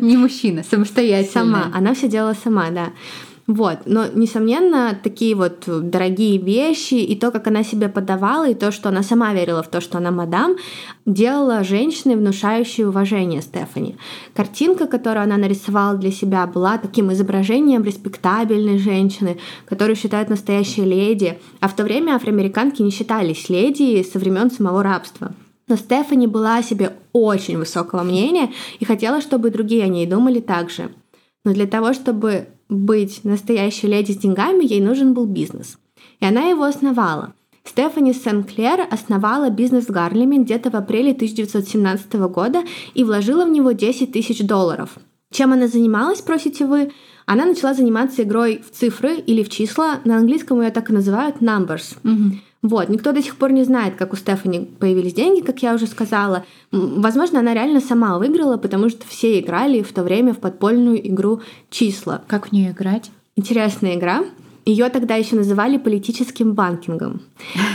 не 0.00 0.16
мужчина, 0.16 0.62
самостоятельно. 0.68 1.30
сама. 1.32 1.70
Она 1.74 1.92
все 1.94 2.08
делала 2.08 2.34
сама, 2.42 2.70
да. 2.70 2.86
Вот, 3.48 3.78
но, 3.86 4.04
несомненно, 4.06 4.94
такие 5.02 5.34
вот 5.34 5.64
дорогие 5.66 6.36
вещи, 6.36 6.96
и 6.96 7.16
то, 7.16 7.30
как 7.30 7.46
она 7.46 7.64
себя 7.64 7.88
подавала, 7.88 8.46
и 8.46 8.54
то, 8.54 8.70
что 8.70 8.90
она 8.90 9.02
сама 9.02 9.32
верила 9.32 9.62
в 9.62 9.68
то, 9.68 9.80
что 9.80 9.96
она 9.96 10.10
мадам, 10.10 10.56
делала 11.06 11.64
женщиной, 11.64 12.16
внушающей 12.16 12.84
уважение 12.84 13.40
Стефани. 13.40 13.96
Картинка, 14.34 14.86
которую 14.86 15.22
она 15.24 15.38
нарисовала 15.38 15.96
для 15.96 16.12
себя, 16.12 16.46
была 16.46 16.76
таким 16.76 17.10
изображением 17.10 17.84
респектабельной 17.84 18.76
женщины, 18.76 19.38
которую 19.64 19.96
считают 19.96 20.28
настоящей 20.28 20.84
леди, 20.84 21.38
а 21.60 21.68
в 21.68 21.74
то 21.74 21.84
время 21.84 22.16
афроамериканки 22.16 22.82
не 22.82 22.90
считались 22.90 23.48
леди 23.48 24.02
со 24.02 24.18
времен 24.18 24.50
самого 24.50 24.82
рабства. 24.82 25.32
Но 25.68 25.76
Стефани 25.76 26.26
была 26.26 26.58
о 26.58 26.62
себе 26.62 26.92
очень 27.14 27.56
высокого 27.56 28.02
мнения 28.02 28.50
и 28.78 28.84
хотела, 28.84 29.22
чтобы 29.22 29.48
другие 29.48 29.84
о 29.84 29.88
ней 29.88 30.06
думали 30.06 30.40
так 30.40 30.68
же. 30.68 30.90
Но 31.46 31.54
для 31.54 31.66
того, 31.66 31.94
чтобы 31.94 32.48
быть 32.68 33.24
настоящей 33.24 33.86
леди 33.86 34.12
с 34.12 34.16
деньгами, 34.16 34.64
ей 34.64 34.80
нужен 34.80 35.14
был 35.14 35.26
бизнес. 35.26 35.78
И 36.20 36.24
она 36.26 36.42
его 36.44 36.64
основала. 36.64 37.34
Стефани 37.64 38.14
Сен-Клер 38.14 38.86
основала 38.90 39.50
бизнес 39.50 39.86
в 39.86 39.90
Гарлеме 39.90 40.38
где-то 40.38 40.70
в 40.70 40.74
апреле 40.74 41.12
1917 41.12 42.12
года 42.30 42.62
и 42.94 43.04
вложила 43.04 43.44
в 43.44 43.50
него 43.50 43.72
10 43.72 44.12
тысяч 44.12 44.40
долларов. 44.46 44.98
Чем 45.30 45.52
она 45.52 45.68
занималась, 45.68 46.20
спросите 46.20 46.64
вы? 46.64 46.92
Она 47.26 47.44
начала 47.44 47.74
заниматься 47.74 48.22
игрой 48.22 48.62
в 48.66 48.74
цифры 48.74 49.16
или 49.16 49.42
в 49.42 49.50
числа. 49.50 50.00
На 50.04 50.16
английском 50.16 50.62
ее 50.62 50.70
так 50.70 50.88
и 50.88 50.94
называют 50.94 51.36
numbers. 51.42 51.96
Мгм. 52.02 52.40
Вот, 52.62 52.88
никто 52.88 53.12
до 53.12 53.22
сих 53.22 53.36
пор 53.36 53.52
не 53.52 53.62
знает, 53.62 53.94
как 53.94 54.12
у 54.12 54.16
Стефани 54.16 54.68
появились 54.80 55.14
деньги, 55.14 55.40
как 55.40 55.62
я 55.62 55.74
уже 55.74 55.86
сказала. 55.86 56.44
Возможно, 56.72 57.38
она 57.38 57.54
реально 57.54 57.80
сама 57.80 58.18
выиграла, 58.18 58.56
потому 58.56 58.88
что 58.88 59.06
все 59.06 59.38
играли 59.38 59.82
в 59.82 59.92
то 59.92 60.02
время 60.02 60.34
в 60.34 60.38
подпольную 60.38 61.06
игру 61.08 61.40
числа. 61.70 62.22
Как 62.26 62.48
в 62.48 62.52
нее 62.52 62.72
играть? 62.72 63.10
Интересная 63.36 63.94
игра. 63.94 64.24
Ее 64.64 64.88
тогда 64.88 65.14
еще 65.14 65.36
называли 65.36 65.78
политическим 65.78 66.52
банкингом. 66.52 67.22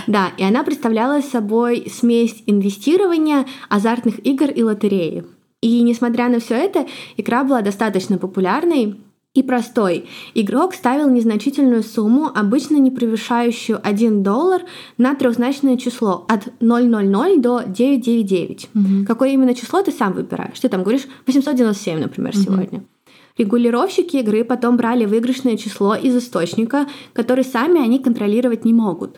Да, 0.06 0.32
и 0.38 0.44
она 0.44 0.63
представляла 0.63 1.22
собой 1.22 1.88
смесь 1.90 2.44
инвестирования, 2.46 3.46
азартных 3.70 4.24
игр 4.25 4.52
и 4.52 4.62
лотереи. 4.63 5.24
И 5.62 5.82
несмотря 5.82 6.28
на 6.28 6.42
все 6.42 6.56
это, 6.56 6.86
игра 7.16 7.46
была 7.46 7.62
достаточно 7.62 8.18
популярной 8.18 8.98
и 9.34 9.42
простой. 9.42 10.06
Игрок 10.36 10.75
ставил 10.75 11.10
незначительную 11.10 11.82
сумму, 11.84 12.30
обычно 12.34 12.78
не 12.78 12.92
превышающую 12.92 13.80
1 13.84 14.22
доллар, 14.22 14.62
на 15.00 15.16
трехзначное 15.16 15.75
число 15.78 16.25
от 16.30 16.50
000 16.60 17.40
до 17.40 17.62
999. 17.66 18.70
Какое 19.08 19.30
именно 19.32 19.56
число 19.56 19.82
ты 19.82 19.92
сам 19.92 20.13
выбираешь. 20.13 20.60
Ты 20.60 20.70
там 20.70 20.84
говоришь 20.84 21.08
897, 21.25 22.00
например, 22.00 22.36
сегодня. 22.36 22.84
Регулировщики 23.36 24.18
игры 24.18 24.44
потом 24.44 24.78
брали 24.78 25.06
выигрышное 25.06 25.58
число 25.58 25.96
из 25.96 26.16
источника, 26.16 26.86
который 27.13 27.44
сами 27.44 27.84
они 27.84 27.98
контролировать 27.98 28.63
не 28.66 28.74
могут. 28.74 29.18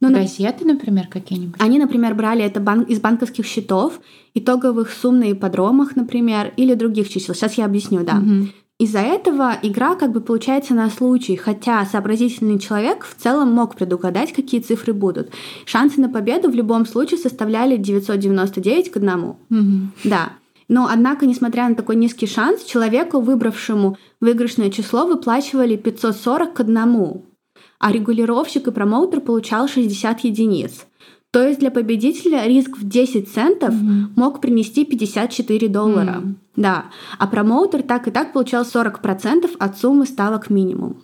На- 0.00 0.10
Газеты, 0.10 0.64
например, 0.64 1.06
какие-нибудь? 1.08 1.54
они, 1.60 1.78
например, 1.78 2.16
брали 2.16 2.42
это 2.42 2.58
бан- 2.58 2.82
из 2.82 2.98
банковских 2.98 3.46
счетов, 3.46 4.00
итоговых 4.34 4.90
сумм 4.90 5.20
на 5.20 5.30
ипподромах, 5.30 5.94
например, 5.94 6.52
или 6.56 6.74
других 6.74 7.08
чисел. 7.08 7.36
Сейчас 7.36 7.54
я 7.54 7.66
объясню, 7.66 8.02
да. 8.02 8.20
Из-за 8.82 8.98
этого 8.98 9.56
игра 9.62 9.94
как 9.94 10.10
бы 10.10 10.20
получается 10.20 10.74
на 10.74 10.90
случай, 10.90 11.36
хотя 11.36 11.86
сообразительный 11.86 12.58
человек 12.58 13.04
в 13.04 13.14
целом 13.14 13.52
мог 13.52 13.76
предугадать, 13.76 14.32
какие 14.32 14.60
цифры 14.60 14.92
будут. 14.92 15.30
Шансы 15.66 16.00
на 16.00 16.08
победу 16.08 16.50
в 16.50 16.54
любом 16.56 16.84
случае 16.84 17.18
составляли 17.18 17.76
999 17.76 18.90
к 18.90 18.96
одному. 18.96 19.36
Мгм. 19.50 19.92
Да. 20.02 20.32
Но, 20.66 20.88
однако, 20.90 21.26
несмотря 21.26 21.68
на 21.68 21.76
такой 21.76 21.94
низкий 21.94 22.26
шанс, 22.26 22.64
человеку, 22.64 23.20
выбравшему 23.20 23.98
выигрышное 24.20 24.68
число, 24.68 25.06
выплачивали 25.06 25.76
540 25.76 26.52
к 26.52 26.58
одному, 26.58 27.26
а 27.78 27.92
регулировщик 27.92 28.66
и 28.66 28.72
промоутер 28.72 29.20
получал 29.20 29.68
60 29.68 30.24
единиц. 30.24 30.86
То 31.32 31.46
есть 31.48 31.60
для 31.60 31.70
победителя 31.70 32.46
риск 32.46 32.76
в 32.76 32.86
10 32.86 33.32
центов 33.32 33.74
мог 34.16 34.40
принести 34.42 34.84
54 34.84 35.68
доллара. 35.68 36.16
М. 36.16 36.36
Да. 36.56 36.86
А 37.18 37.26
промоутер 37.26 37.82
так 37.82 38.06
и 38.06 38.10
так 38.10 38.34
получал 38.34 38.64
40% 38.64 39.50
от 39.58 39.78
суммы 39.78 40.04
ставок 40.04 40.50
минимум. 40.50 41.02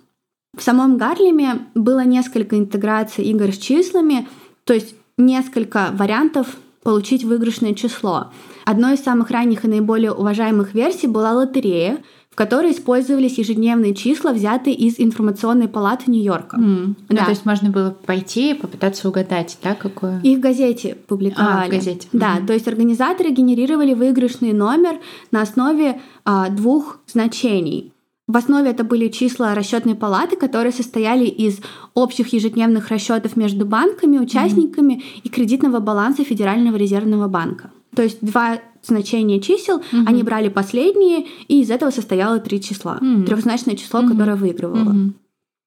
В 0.54 0.62
самом 0.62 0.98
Гарлеме 0.98 1.66
было 1.74 2.04
несколько 2.04 2.58
интеграций 2.58 3.24
игр 3.24 3.52
с 3.52 3.58
числами, 3.58 4.28
то 4.64 4.74
есть 4.74 4.94
несколько 5.16 5.90
вариантов 5.92 6.56
получить 6.82 7.24
выигрышное 7.24 7.74
число. 7.74 8.30
Одной 8.66 8.94
из 8.94 9.00
самых 9.00 9.30
ранних 9.30 9.64
и 9.64 9.68
наиболее 9.68 10.12
уважаемых 10.12 10.74
версий 10.74 11.06
была 11.06 11.32
лотерея, 11.32 12.02
которой 12.38 12.70
использовались 12.70 13.36
ежедневные 13.36 13.96
числа, 13.96 14.32
взятые 14.32 14.76
из 14.76 15.00
информационной 15.00 15.66
палаты 15.66 16.08
Нью-Йорка. 16.08 16.56
Ну, 16.56 16.94
Да. 17.08 17.24
то 17.24 17.30
есть 17.30 17.44
можно 17.44 17.70
было 17.70 17.90
пойти 18.06 18.52
и 18.52 18.54
попытаться 18.54 19.08
угадать, 19.08 19.58
да, 19.60 19.74
какое? 19.74 20.20
И 20.22 20.36
в 20.36 20.38
газете 20.38 20.96
публиковали. 21.08 21.64
А, 21.64 21.66
в 21.66 21.70
газете. 21.70 22.06
Да, 22.12 22.34
Мгм. 22.36 22.46
то 22.46 22.52
есть 22.52 22.68
организаторы 22.68 23.30
генерировали 23.30 23.92
выигрышный 23.92 24.52
номер 24.52 25.00
на 25.32 25.42
основе 25.42 26.00
а, 26.24 26.48
двух 26.48 27.00
значений. 27.08 27.92
В 28.28 28.36
основе 28.36 28.70
это 28.70 28.84
были 28.84 29.08
числа 29.08 29.54
расчетной 29.56 29.96
палаты, 29.96 30.36
которые 30.36 30.70
состояли 30.70 31.24
из 31.24 31.58
общих 31.94 32.32
ежедневных 32.32 32.88
расчетов 32.90 33.36
между 33.36 33.66
банками, 33.66 34.16
участниками 34.18 35.02
и 35.24 35.28
кредитного 35.28 35.80
баланса 35.80 36.22
Федерального 36.22 36.76
резервного 36.76 37.26
банка. 37.26 37.72
То 37.94 38.02
есть 38.02 38.18
два 38.20 38.60
значения 38.82 39.40
чисел, 39.40 39.82
они 40.06 40.22
брали 40.22 40.48
последние, 40.48 41.26
и 41.48 41.60
из 41.62 41.70
этого 41.70 41.90
состояло 41.90 42.38
три 42.38 42.60
числа. 42.60 42.98
Мгм. 43.00 43.24
Трехзначное 43.24 43.76
число, 43.76 44.02
Мгм. 44.02 44.10
которое 44.12 44.36
выигрывало. 44.36 44.90
Мгм. 44.90 45.14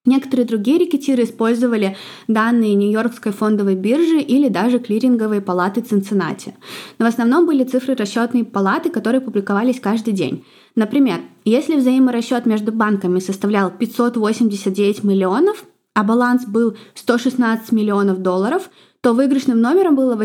Некоторые 0.04 0.48
другие 0.48 0.80
рекетиры 0.80 1.24
использовали 1.24 1.96
данные 2.28 2.74
Нью-Йоркской 2.74 3.32
фондовой 3.32 3.76
биржи 3.76 4.20
или 4.20 4.48
даже 4.50 4.80
клиринговой 4.80 5.42
палаты 5.42 5.82
Цинциннати. 5.82 6.56
Но 6.98 7.06
в 7.06 7.08
основном 7.08 7.46
были 7.46 7.64
цифры 7.64 7.94
расчетной 7.94 8.44
палаты, 8.44 8.90
которые 8.90 9.22
публиковались 9.22 9.80
каждый 9.80 10.14
день. 10.14 10.44
Например, 10.76 11.20
если 11.46 11.76
взаиморасчет 11.76 12.48
между 12.48 12.72
банками 12.72 13.20
составлял 13.20 13.70
589 13.70 15.04
миллионов, 15.04 15.66
а 15.94 16.04
баланс 16.04 16.46
был 16.46 16.76
116 16.96 17.72
миллионов 17.72 18.24
долларов, 18.24 18.72
то 19.02 19.14
выигрышным 19.14 19.62
номером 19.62 19.96
было 19.96 20.16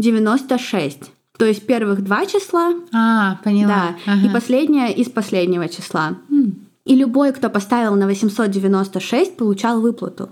896. 0.00 1.10
То 1.38 1.44
есть 1.46 1.66
первых 1.66 2.02
два 2.02 2.26
числа, 2.26 2.74
А, 2.92 3.38
поняла. 3.44 3.68
да, 4.06 4.12
Ага. 4.12 4.26
и 4.26 4.28
последнее 4.30 4.92
из 4.92 5.08
последнего 5.08 5.68
числа. 5.68 6.14
М. 6.30 6.54
И 6.84 6.94
любой, 6.94 7.32
кто 7.32 7.48
поставил 7.50 7.94
на 7.94 8.06
896, 8.06 9.36
получал 9.36 9.80
выплату. 9.80 10.30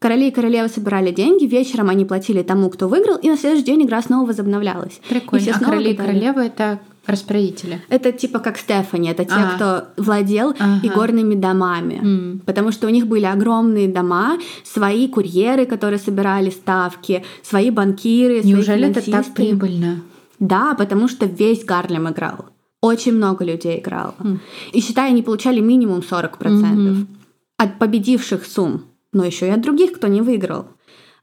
Короли 0.00 0.28
и 0.28 0.30
королевы 0.30 0.68
собирали 0.68 1.10
деньги, 1.10 1.44
вечером 1.44 1.88
они 1.90 2.04
платили 2.04 2.42
тому, 2.42 2.70
кто 2.70 2.86
выиграл, 2.88 3.16
и 3.16 3.28
на 3.28 3.36
следующий 3.36 3.64
день 3.64 3.82
игра 3.82 4.00
снова 4.00 4.26
возобновлялась. 4.28 5.00
И 5.10 5.14
Прикольно. 5.14 5.42
все 5.42 5.52
А 5.52 5.58
снова 5.58 5.72
короли 5.72 5.90
и 5.90 5.96
королевы 5.96 6.42
это 6.42 6.78
распорядители. 7.08 7.80
Это 7.88 8.12
типа 8.12 8.38
как 8.38 8.58
Стефани, 8.58 9.10
это 9.10 9.24
те, 9.24 9.34
А. 9.34 9.54
кто 9.54 10.02
владел 10.02 10.54
Ага. 10.58 10.80
игорными 10.86 11.34
домами. 11.34 12.00
М. 12.02 12.42
Потому 12.46 12.70
что 12.72 12.86
у 12.86 12.90
них 12.90 13.06
были 13.06 13.24
огромные 13.24 13.88
дома, 13.88 14.38
свои 14.64 15.08
курьеры, 15.08 15.66
которые 15.66 15.98
собирали 15.98 16.50
ставки, 16.50 17.24
свои 17.42 17.70
банкиры, 17.70 18.40
свои 18.40 18.52
Неужели 18.52 18.88
это 18.88 19.10
так 19.10 19.26
прибыльно? 19.34 20.02
Да, 20.38 20.74
потому 20.74 21.08
что 21.08 21.26
весь 21.26 21.64
Гарлем 21.64 22.08
играл. 22.08 22.46
Очень 22.80 23.14
много 23.14 23.44
людей 23.44 23.80
играло. 23.80 24.14
Хм. 24.18 24.38
И 24.72 24.80
считай, 24.80 25.10
они 25.10 25.22
получали 25.22 25.60
минимум 25.60 26.00
40% 26.00 27.06
от 27.56 27.78
победивших 27.78 28.46
сумм, 28.46 28.84
но 29.12 29.24
еще 29.24 29.46
и 29.48 29.50
от 29.50 29.60
других, 29.62 29.92
кто 29.94 30.06
не 30.06 30.20
выиграл. 30.20 30.66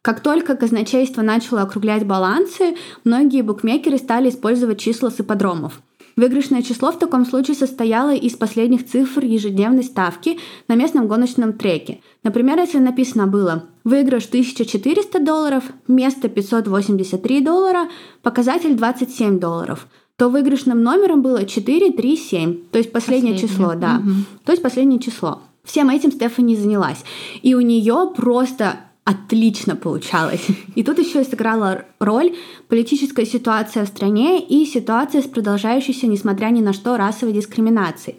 Как 0.06 0.20
только 0.20 0.56
казначейство 0.56 1.24
начало 1.24 1.64
округлять 1.64 2.06
балансы, 2.06 2.76
многие 3.06 3.42
букмекеры 3.42 3.98
стали 3.98 4.30
использовать 4.30 4.80
числа 4.80 5.10
с 5.10 5.20
ипподромов. 5.20 5.82
Выигрышное 6.16 6.62
число 6.62 6.92
в 6.92 7.00
таком 7.00 7.26
случае 7.26 7.56
состояло 7.56 8.14
из 8.14 8.36
последних 8.36 8.86
цифр 8.86 9.26
ежедневной 9.26 9.84
ставки 9.84 10.38
на 10.68 10.76
местном 10.76 11.08
гоночном 11.08 11.54
треке. 11.54 12.02
Например, 12.22 12.60
если 12.60 12.78
написано 12.78 13.26
было 13.26 13.64
«выигрыш 13.84 14.28
1400 14.28 15.20
долларов», 15.26 15.64
место 15.88 16.30
583 16.30 17.42
доллара, 17.42 17.90
показатель 18.22 18.76
27 18.76 19.40
долларов, 19.40 19.88
то 20.18 20.30
выигрышным 20.30 20.84
номером 20.84 21.24
было 21.24 21.46
437, 21.46 22.66
то 22.72 22.78
есть 22.78 22.92
последнее, 22.92 23.34
Последнее. 23.34 23.56
число, 23.56 23.74
да. 23.74 23.94
Мгм. 23.96 24.26
То 24.46 24.52
есть 24.52 24.62
последнее 24.62 25.00
число. 25.00 25.42
Всем 25.64 25.90
этим 25.90 26.12
Стефани 26.12 26.56
занялась. 26.56 27.04
И 27.42 27.56
у 27.56 27.62
нее 27.62 28.14
просто 28.16 28.82
отлично 29.06 29.76
получалось. 29.76 30.46
И 30.76 30.84
тут 30.84 31.00
еще 31.00 31.24
сыграла 31.24 31.86
роль 32.00 32.36
политическая 32.68 33.26
ситуация 33.26 33.86
в 33.86 33.88
стране 33.88 34.46
и 34.46 34.66
ситуация 34.66 35.22
с 35.22 35.26
продолжающейся, 35.26 36.08
несмотря 36.08 36.48
ни 36.48 36.62
на 36.62 36.74
что, 36.74 36.98
расовой 36.98 37.34
дискриминацией. 37.34 38.18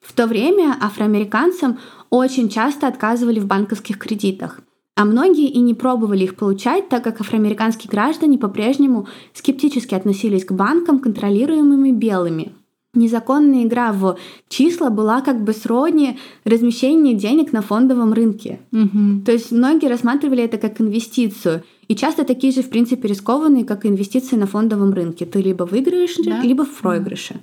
В 0.00 0.12
то 0.12 0.26
время 0.26 0.76
афроамериканцам 0.80 1.78
очень 2.10 2.48
часто 2.48 2.86
отказывали 2.86 3.40
в 3.40 3.46
банковских 3.46 3.98
кредитах. 3.98 4.60
А 4.94 5.04
многие 5.04 5.48
и 5.48 5.58
не 5.58 5.74
пробовали 5.74 6.24
их 6.24 6.36
получать, 6.36 6.88
так 6.88 7.02
как 7.04 7.20
афроамериканские 7.20 7.90
граждане 7.90 8.38
по-прежнему 8.38 9.08
скептически 9.34 9.94
относились 9.94 10.44
к 10.44 10.52
банкам, 10.52 11.00
контролируемыми 11.00 11.90
белыми. 11.90 12.54
Незаконная 12.96 13.64
игра 13.64 13.92
в 13.92 14.16
числа 14.48 14.88
была 14.90 15.20
как 15.20 15.44
бы 15.44 15.52
сродни 15.52 16.18
размещению 16.44 17.16
денег 17.16 17.52
на 17.52 17.60
фондовом 17.62 18.12
рынке. 18.12 18.60
Мгм. 18.72 19.22
То 19.24 19.32
есть 19.32 19.52
многие 19.52 19.88
рассматривали 19.88 20.42
это 20.42 20.56
как 20.56 20.80
инвестицию. 20.80 21.62
И 21.88 21.94
часто 21.94 22.24
такие 22.24 22.52
же, 22.52 22.62
в 22.62 22.70
принципе, 22.70 23.06
рискованные, 23.06 23.64
как 23.64 23.86
инвестиции 23.86 24.34
на 24.36 24.46
фондовом 24.46 24.92
рынке. 24.92 25.26
Ты 25.26 25.40
либо 25.42 25.64
выиграешь, 25.64 26.16
Да. 26.24 26.40
либо 26.42 26.64
в 26.64 26.80
проигрыше. 26.80 27.36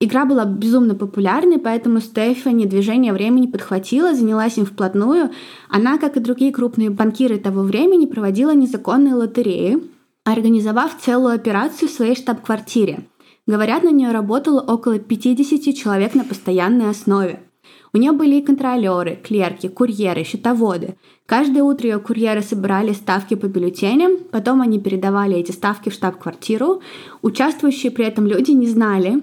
Игра 0.00 0.24
была 0.24 0.44
безумно 0.44 0.94
популярной, 0.94 1.58
поэтому 1.58 2.00
Стефани 2.00 2.66
движение 2.66 3.12
времени 3.12 3.46
подхватила, 3.46 4.14
занялась 4.14 4.58
им 4.58 4.64
вплотную. 4.66 5.30
Она, 5.68 5.98
как 5.98 6.16
и 6.16 6.20
другие 6.20 6.52
крупные 6.52 6.90
банкиры 6.90 7.38
того 7.38 7.62
времени, 7.62 8.06
проводила 8.06 8.54
незаконные 8.54 9.14
лотереи. 9.14 9.82
организовав 10.26 10.96
целую 11.02 11.34
операцию 11.34 11.86
в 11.86 11.92
своей 11.92 12.16
штаб-квартире. 12.16 13.04
Говорят, 13.46 13.82
на 13.82 13.90
нее 13.90 14.10
работало 14.10 14.60
около 14.60 14.98
50 14.98 15.74
человек 15.74 16.14
на 16.14 16.24
постоянной 16.24 16.88
основе. 16.88 17.40
У 17.92 17.98
нее 17.98 18.12
были 18.12 18.36
и 18.36 18.42
контролеры, 18.42 19.16
клерки, 19.22 19.68
курьеры, 19.68 20.24
счетоводы. 20.24 20.96
Каждое 21.26 21.62
утро 21.62 21.88
ее 21.88 21.98
курьеры 21.98 22.42
собирали 22.42 22.92
ставки 22.92 23.34
по 23.34 23.46
бюллетеням, 23.46 24.18
потом 24.32 24.62
они 24.62 24.80
передавали 24.80 25.36
эти 25.36 25.52
ставки 25.52 25.90
в 25.90 25.92
штаб-квартиру. 25.92 26.80
Участвующие 27.22 27.92
при 27.92 28.06
этом 28.06 28.26
люди 28.26 28.50
не 28.50 28.66
знали, 28.66 29.22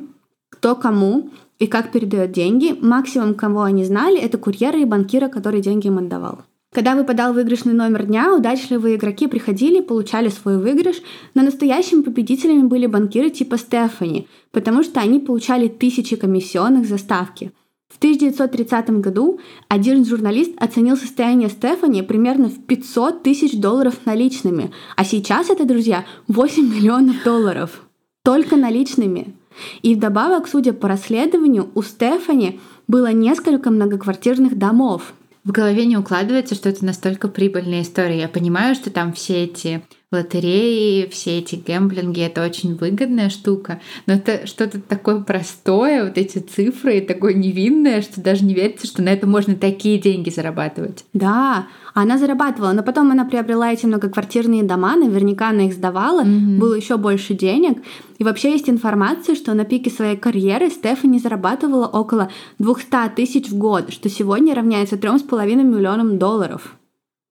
кто 0.50 0.76
кому 0.76 1.32
и 1.60 1.68
как 1.68 1.92
передает 1.92 2.32
деньги. 2.32 2.78
Максимум, 2.80 3.36
кого 3.36 3.64
они 3.64 3.84
знали, 3.84 4.20
это 4.20 4.38
курьеры 4.38 4.82
и 4.82 4.86
банкира, 4.86 5.28
который 5.28 5.62
деньги 5.62 5.88
им 5.88 5.98
отдавал. 5.98 6.44
Когда 6.74 6.96
выпадал 6.96 7.34
выигрышный 7.34 7.74
номер 7.74 8.06
дня, 8.06 8.34
удачливые 8.34 8.96
игроки 8.96 9.28
приходили, 9.28 9.82
получали 9.82 10.30
свой 10.30 10.58
выигрыш, 10.58 11.02
но 11.34 11.42
настоящими 11.42 12.02
победителями 12.02 12.64
были 12.64 12.86
банкиры 12.86 13.30
типа 13.30 13.58
Стефани, 13.58 14.30
потому 14.52 14.82
что 14.82 15.02
они 15.02 15.20
получали 15.20 15.68
тысячи 15.68 16.16
комиссионных 16.16 16.88
за 16.88 16.98
ставки. 16.98 17.52
В 17.90 17.98
1930 17.98 19.02
году 19.02 19.42
один 19.68 20.06
журналист 20.06 20.54
оценил 20.56 20.96
состояние 20.96 21.50
Стефани 21.50 22.04
примерно 22.04 22.48
в 22.48 22.64
500 22.64 23.22
тысяч 23.22 23.60
долларов 23.60 24.06
наличными, 24.06 24.72
а 24.96 25.04
сейчас 25.04 25.50
это, 25.50 25.66
друзья, 25.66 26.06
8 26.30 26.74
миллионов 26.74 27.22
долларов. 27.26 27.82
Только 28.24 28.56
наличными. 28.56 29.36
И 29.82 29.94
вдобавок, 29.94 30.48
судя 30.48 30.72
по 30.72 30.88
расследованию, 30.88 31.70
у 31.76 31.82
Стефани 31.82 32.62
было 32.88 33.12
несколько 33.12 33.72
многоквартирных 33.72 34.58
домов– 34.58 35.14
в 35.44 35.52
голове 35.52 35.86
не 35.86 35.98
укладывается, 35.98 36.56
что 36.56 36.70
это 36.70 36.86
настолько 36.86 37.28
прибыльная 37.28 37.82
история. 37.82 38.20
Я 38.20 38.30
понимаю, 38.30 38.76
что 38.76 38.92
там 38.92 39.14
все 39.14 39.46
эти 39.46 39.84
лотереи, 40.12 41.08
все 41.10 41.40
эти 41.40 41.56
гэмблинги, 41.56 42.22
это 42.22 42.44
очень 42.44 42.76
выгодная 42.76 43.30
штука, 43.30 43.80
но 44.08 44.14
это 44.14 44.46
что-то 44.46 44.82
такое 44.82 45.22
простое, 45.22 46.04
вот 46.04 46.18
эти 46.18 46.40
цифры, 46.40 46.98
и 46.98 47.02
такое 47.02 47.34
невинное, 47.34 48.02
что 48.02 48.20
даже 48.20 48.44
не 48.44 48.54
верится, 48.54 48.88
что 48.88 49.02
на 49.02 49.10
это 49.10 49.26
можно 49.26 49.56
такие 49.56 50.00
деньги 50.00 50.30
зарабатывать. 50.30 51.06
Да, 51.14 51.68
она 51.94 52.18
зарабатывала, 52.18 52.74
но 52.74 52.84
потом 52.84 53.12
она 53.12 53.24
приобрела 53.24 53.72
эти 53.72 53.86
многоквартирные 53.86 54.64
дома, 54.64 54.98
наверняка 54.98 55.50
она 55.50 55.68
их 55.68 55.74
сдавала, 55.74 56.24
mm-hmm. 56.24 56.58
было 56.58 56.74
еще 56.74 56.98
больше 56.98 57.34
денег. 57.34 57.82
И 58.18 58.24
вообще 58.24 58.52
есть 58.52 58.70
информация, 58.70 59.36
что 59.36 59.54
на 59.54 59.64
пике 59.64 59.90
своей 59.90 60.18
карьеры 60.18 60.70
Стефани 60.70 61.20
зарабатывала 61.20 61.88
около 61.88 62.30
200 62.60 63.16
тысяч 63.16 63.50
в 63.50 63.58
год, 63.58 63.94
что 63.94 64.10
сегодня 64.10 64.54
равняется 64.56 64.96
3,5 64.96 65.56
миллионам 65.56 66.20
долларов. 66.20 66.76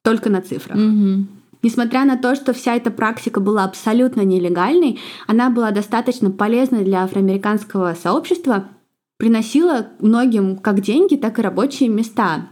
Только 0.02 0.30
на 0.30 0.40
цифрах. 0.40 0.78
Mm-hmm. 0.78 1.24
Несмотря 1.62 2.04
на 2.04 2.16
то, 2.16 2.34
что 2.34 2.52
вся 2.52 2.76
эта 2.76 2.90
практика 2.90 3.40
была 3.40 3.64
абсолютно 3.64 4.22
нелегальной, 4.22 4.98
она 5.26 5.50
была 5.50 5.70
достаточно 5.70 6.30
полезной 6.30 6.84
для 6.84 7.04
афроамериканского 7.04 7.94
сообщества, 7.94 8.68
приносила 9.18 9.88
многим 9.98 10.56
как 10.56 10.80
деньги, 10.80 11.16
так 11.16 11.38
и 11.38 11.42
рабочие 11.42 11.88
места. 11.88 12.48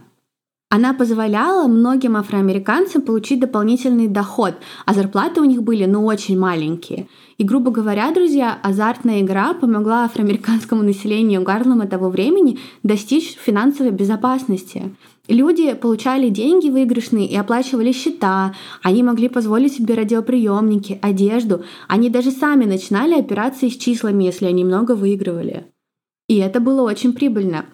Она 0.71 0.93
позволяла 0.93 1.67
многим 1.67 2.15
афроамериканцам 2.15 3.01
получить 3.01 3.39
дополнительный 3.39 4.07
доход, 4.07 4.53
а 4.85 4.93
зарплаты 4.93 5.41
у 5.41 5.45
них 5.45 5.63
были 5.63 5.85
ну 5.85 6.05
очень 6.05 6.37
маленькие. 6.37 7.07
И, 7.39 7.43
грубо 7.43 7.71
говоря, 7.71 8.11
друзья, 8.11 8.59
азартная 8.61 9.21
игра 9.21 9.55
помогла 9.55 10.05
афроамериканскому 10.05 10.83
населению 10.83 11.41
Гарлема 11.41 11.87
того 11.87 12.09
времени 12.09 12.59
достичь 12.83 13.35
финансовой 13.35 13.91
безопасности. 13.91 14.95
Люди 15.27 15.73
получали 15.73 16.29
деньги 16.29 16.69
выигрышные 16.69 17.25
и 17.27 17.35
оплачивали 17.35 17.91
счета, 17.91 18.53
они 18.83 19.01
могли 19.01 19.27
позволить 19.27 19.73
себе 19.73 19.95
радиоприемники, 19.95 20.99
одежду, 21.01 21.63
они 21.87 22.11
даже 22.11 22.29
сами 22.29 22.65
начинали 22.65 23.15
операции 23.15 23.69
с 23.69 23.75
числами, 23.75 24.25
если 24.25 24.45
они 24.45 24.63
много 24.63 24.91
выигрывали. 24.91 25.65
И 26.27 26.37
это 26.37 26.59
было 26.59 26.83
очень 26.83 27.13
прибыльно. 27.13 27.65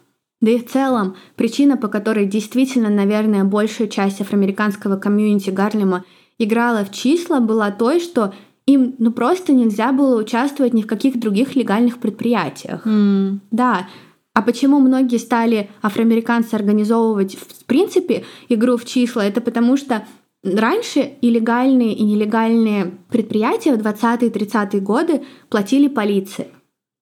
Да 0.45 0.51
и 0.51 0.59
в 0.59 0.67
целом, 0.67 1.15
причина, 1.35 1.75
по 1.75 1.87
которой 1.87 2.27
действительно, 2.27 2.89
наверное, 2.89 3.43
большая 3.43 3.87
часть 3.87 4.21
афроамериканского 4.21 4.95
комьюнити 4.95 5.49
Гарлема 5.49 6.05
играла 6.38 6.86
в 6.86 6.91
числа, 6.91 7.39
была 7.39 7.71
той, 7.71 7.99
что 7.99 8.31
им 8.67 8.93
ну 8.99 9.12
просто 9.12 9.53
нельзя 9.53 9.91
было 9.91 10.21
участвовать 10.21 10.75
ни 10.75 10.84
в 10.84 10.88
каких 10.88 11.19
других 11.19 11.55
легальных 11.55 11.97
предприятиях. 11.97 12.86
Mm. 12.86 13.39
Да. 13.49 13.88
А 14.36 14.43
почему 14.43 14.79
многие 14.79 15.17
стали 15.17 15.71
афроамериканцы 15.81 16.53
организовывать 16.53 17.36
в 17.38 17.65
принципе 17.65 18.23
игру 18.47 18.77
в 18.77 18.86
числа? 18.86 19.21
Это 19.21 19.41
потому 19.41 19.77
что 19.77 20.05
раньше 20.43 21.13
и 21.21 21.31
легальные, 21.31 21.95
и 21.95 22.03
нелегальные 22.03 22.99
предприятия 23.10 23.73
в 23.73 23.79
20-30-е 23.79 24.79
годы 24.79 25.23
платили 25.49 25.88
полиции. 25.88 26.49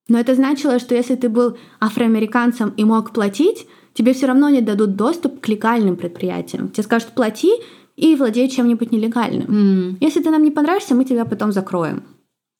Но 0.10 0.20
это 0.20 0.36
значило, 0.36 0.80
что 0.80 0.96
если 0.96 1.16
ты 1.16 1.30
был 1.30 1.58
афроамериканцем 1.80 2.74
и 2.76 2.84
мог 2.84 3.13
платить, 3.13 3.68
тебе 3.94 4.13
все 4.13 4.28
равно 4.28 4.50
не 4.50 4.62
дадут 4.62 4.96
доступ 4.96 5.39
к 5.39 5.48
легальным 5.48 5.96
предприятиям. 5.96 6.70
Тебе 6.70 6.84
скажут 6.84 7.10
плати 7.10 7.54
и 7.96 8.16
владей 8.16 8.50
чем-нибудь 8.50 8.92
нелегальным. 8.92 9.48
Mm. 9.48 9.98
Если 10.02 10.22
ты 10.22 10.30
нам 10.30 10.44
не 10.44 10.52
понравишься, 10.52 10.96
мы 10.96 11.06
тебя 11.06 11.26
потом 11.26 11.52
закроем. 11.52 12.04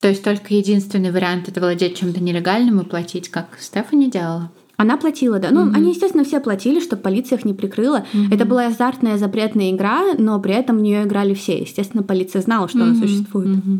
То 0.00 0.08
есть 0.08 0.22
только 0.22 0.54
единственный 0.54 1.10
вариант 1.10 1.48
это 1.48 1.60
владеть 1.60 1.98
чем-то 1.98 2.22
нелегальным 2.22 2.80
и 2.80 2.84
платить, 2.84 3.30
как 3.30 3.58
Стефани 3.58 4.10
делала? 4.10 4.52
Она 4.76 4.96
платила, 4.96 5.38
да. 5.38 5.50
Ну, 5.50 5.66
mm-hmm. 5.66 5.74
они, 5.74 5.90
естественно, 5.90 6.24
все 6.24 6.40
платили, 6.40 6.80
чтобы 6.80 7.02
полиция 7.02 7.38
их 7.38 7.44
не 7.44 7.54
прикрыла. 7.54 8.04
Mm-hmm. 8.12 8.34
Это 8.34 8.44
была 8.44 8.66
азартная 8.66 9.18
запретная 9.18 9.70
игра, 9.70 10.14
но 10.18 10.38
при 10.40 10.54
этом 10.54 10.78
в 10.78 10.82
нее 10.82 11.04
играли 11.04 11.32
все. 11.32 11.60
Естественно, 11.60 12.02
полиция 12.02 12.42
знала, 12.42 12.68
что 12.68 12.78
mm-hmm. 12.78 12.82
она 12.82 12.94
существует. 12.96 13.48
Mm-hmm. 13.48 13.78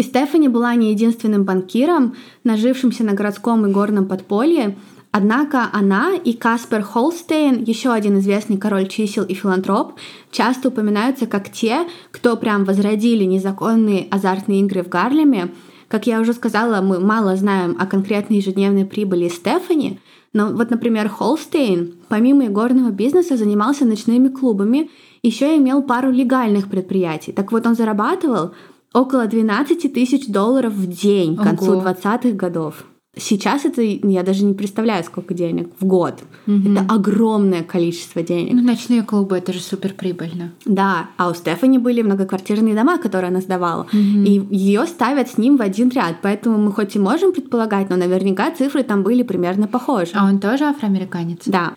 И 0.00 0.02
Стефани 0.02 0.48
была 0.48 0.74
не 0.76 0.92
единственным 0.92 1.44
банкиром, 1.44 2.16
нажившимся 2.42 3.04
на 3.04 3.12
городском 3.12 3.66
и 3.66 3.70
горном 3.70 4.06
подполье, 4.08 4.78
Однако 5.12 5.68
она 5.72 6.14
и 6.14 6.32
Каспер 6.32 6.82
Холстейн, 6.82 7.64
еще 7.64 7.90
один 7.90 8.20
известный 8.20 8.56
король 8.56 8.86
чисел 8.86 9.24
и 9.24 9.34
филантроп, 9.34 9.94
часто 10.30 10.68
упоминаются 10.68 11.26
как 11.26 11.50
те, 11.50 11.80
кто 12.12 12.36
прям 12.36 12.64
возродили 12.64 13.24
незаконные 13.24 14.06
азартные 14.10 14.60
игры 14.60 14.84
в 14.84 14.88
Гарлеме. 14.88 15.52
Как 15.88 16.06
я 16.06 16.20
уже 16.20 16.32
сказала, 16.32 16.80
мы 16.80 17.00
мало 17.00 17.36
знаем 17.36 17.76
о 17.78 17.86
конкретной 17.86 18.36
ежедневной 18.36 18.86
прибыли 18.86 19.28
Стефани, 19.28 19.98
но 20.32 20.46
вот, 20.46 20.70
например, 20.70 21.08
Холстейн, 21.08 21.94
помимо 22.08 22.46
игорного 22.46 22.90
бизнеса, 22.90 23.36
занимался 23.36 23.84
ночными 23.84 24.28
клубами, 24.28 24.90
еще 25.22 25.56
имел 25.56 25.82
пару 25.82 26.10
легальных 26.10 26.68
предприятий. 26.68 27.32
Так 27.32 27.52
вот, 27.52 27.66
он 27.66 27.74
зарабатывал 27.74 28.52
около 28.94 29.26
12 29.26 29.92
тысяч 29.92 30.26
долларов 30.26 30.72
в 30.72 30.86
день 30.86 31.36
к 31.36 31.42
концу 31.42 31.72
Ого. 31.72 31.82
20-х 31.82 32.30
годов. 32.32 32.84
Сейчас 33.16 33.64
это, 33.64 33.82
я 33.82 34.22
даже 34.22 34.44
не 34.44 34.54
представляю, 34.54 35.02
сколько 35.02 35.34
денег 35.34 35.70
в 35.80 35.84
год. 35.84 36.20
Угу. 36.46 36.70
Это 36.70 36.86
огромное 36.88 37.64
количество 37.64 38.22
денег. 38.22 38.54
Ну, 38.54 38.62
ночные 38.62 39.02
клубы, 39.02 39.36
это 39.36 39.52
же 39.52 39.60
супер 39.60 39.94
прибыльно. 39.94 40.52
Да, 40.64 41.10
а 41.16 41.28
у 41.28 41.34
Стефани 41.34 41.78
были 41.78 42.02
многоквартирные 42.02 42.74
дома, 42.74 42.98
которые 42.98 43.30
она 43.30 43.40
сдавала. 43.40 43.82
Угу. 43.82 43.96
И 43.96 44.46
ее 44.50 44.86
ставят 44.86 45.28
с 45.28 45.38
ним 45.38 45.56
в 45.56 45.62
один 45.62 45.88
ряд. 45.88 46.16
Поэтому 46.22 46.58
мы 46.58 46.72
хоть 46.72 46.94
и 46.94 47.00
можем 47.00 47.32
предполагать, 47.32 47.90
но 47.90 47.96
наверняка 47.96 48.52
цифры 48.52 48.84
там 48.84 49.02
были 49.02 49.24
примерно 49.24 49.66
похожи. 49.66 50.12
А 50.14 50.24
он 50.26 50.38
тоже 50.38 50.64
афроамериканец? 50.64 51.40
Да. 51.46 51.74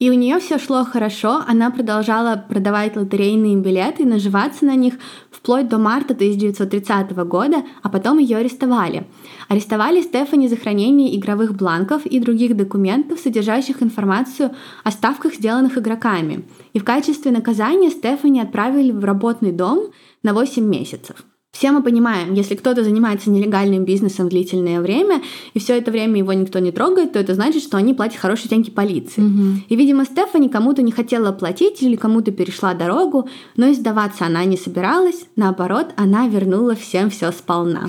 И 0.00 0.10
у 0.10 0.14
нее 0.14 0.40
все 0.40 0.58
шло 0.58 0.84
хорошо, 0.84 1.42
она 1.46 1.70
продолжала 1.70 2.36
продавать 2.36 2.96
лотерейные 2.96 3.56
билеты 3.56 4.02
и 4.02 4.06
наживаться 4.06 4.64
на 4.64 4.74
них 4.74 4.94
вплоть 5.30 5.68
до 5.68 5.78
марта 5.78 6.14
1930 6.14 7.12
года, 7.28 7.62
а 7.80 7.88
потом 7.88 8.18
ее 8.18 8.38
арестовали. 8.38 9.06
Арестовали 9.48 10.02
Стефани 10.02 10.48
за 10.48 10.56
хранение 10.56 11.16
игровых 11.16 11.54
бланков 11.54 12.06
и 12.06 12.18
других 12.18 12.56
документов, 12.56 13.20
содержащих 13.20 13.84
информацию 13.84 14.50
о 14.82 14.90
ставках, 14.90 15.34
сделанных 15.34 15.78
игроками. 15.78 16.44
И 16.72 16.80
в 16.80 16.84
качестве 16.84 17.30
наказания 17.30 17.90
Стефани 17.90 18.40
отправили 18.40 18.90
в 18.90 19.04
работный 19.04 19.52
дом 19.52 19.92
на 20.24 20.34
8 20.34 20.64
месяцев. 20.64 21.24
Все 21.54 21.70
мы 21.70 21.84
понимаем, 21.84 22.34
если 22.34 22.56
кто-то 22.56 22.82
занимается 22.82 23.30
нелегальным 23.30 23.84
бизнесом 23.84 24.28
длительное 24.28 24.80
время, 24.80 25.22
и 25.54 25.60
все 25.60 25.78
это 25.78 25.92
время 25.92 26.18
его 26.18 26.32
никто 26.32 26.58
не 26.58 26.72
трогает, 26.72 27.12
то 27.12 27.20
это 27.20 27.34
значит, 27.34 27.62
что 27.62 27.76
они 27.76 27.94
платят 27.94 28.18
хорошие 28.18 28.48
деньги 28.48 28.72
полиции. 28.72 29.22
Угу. 29.22 29.60
И, 29.68 29.76
видимо, 29.76 30.04
Стефани 30.04 30.48
кому-то 30.48 30.82
не 30.82 30.90
хотела 30.90 31.30
платить 31.30 31.80
или 31.80 31.94
кому-то 31.94 32.32
перешла 32.32 32.74
дорогу, 32.74 33.28
но 33.56 33.68
и 33.68 33.74
сдаваться 33.74 34.26
она 34.26 34.44
не 34.44 34.56
собиралась, 34.56 35.26
наоборот, 35.36 35.92
она 35.96 36.26
вернула 36.26 36.74
всем 36.74 37.08
все 37.08 37.30
сполна. 37.30 37.88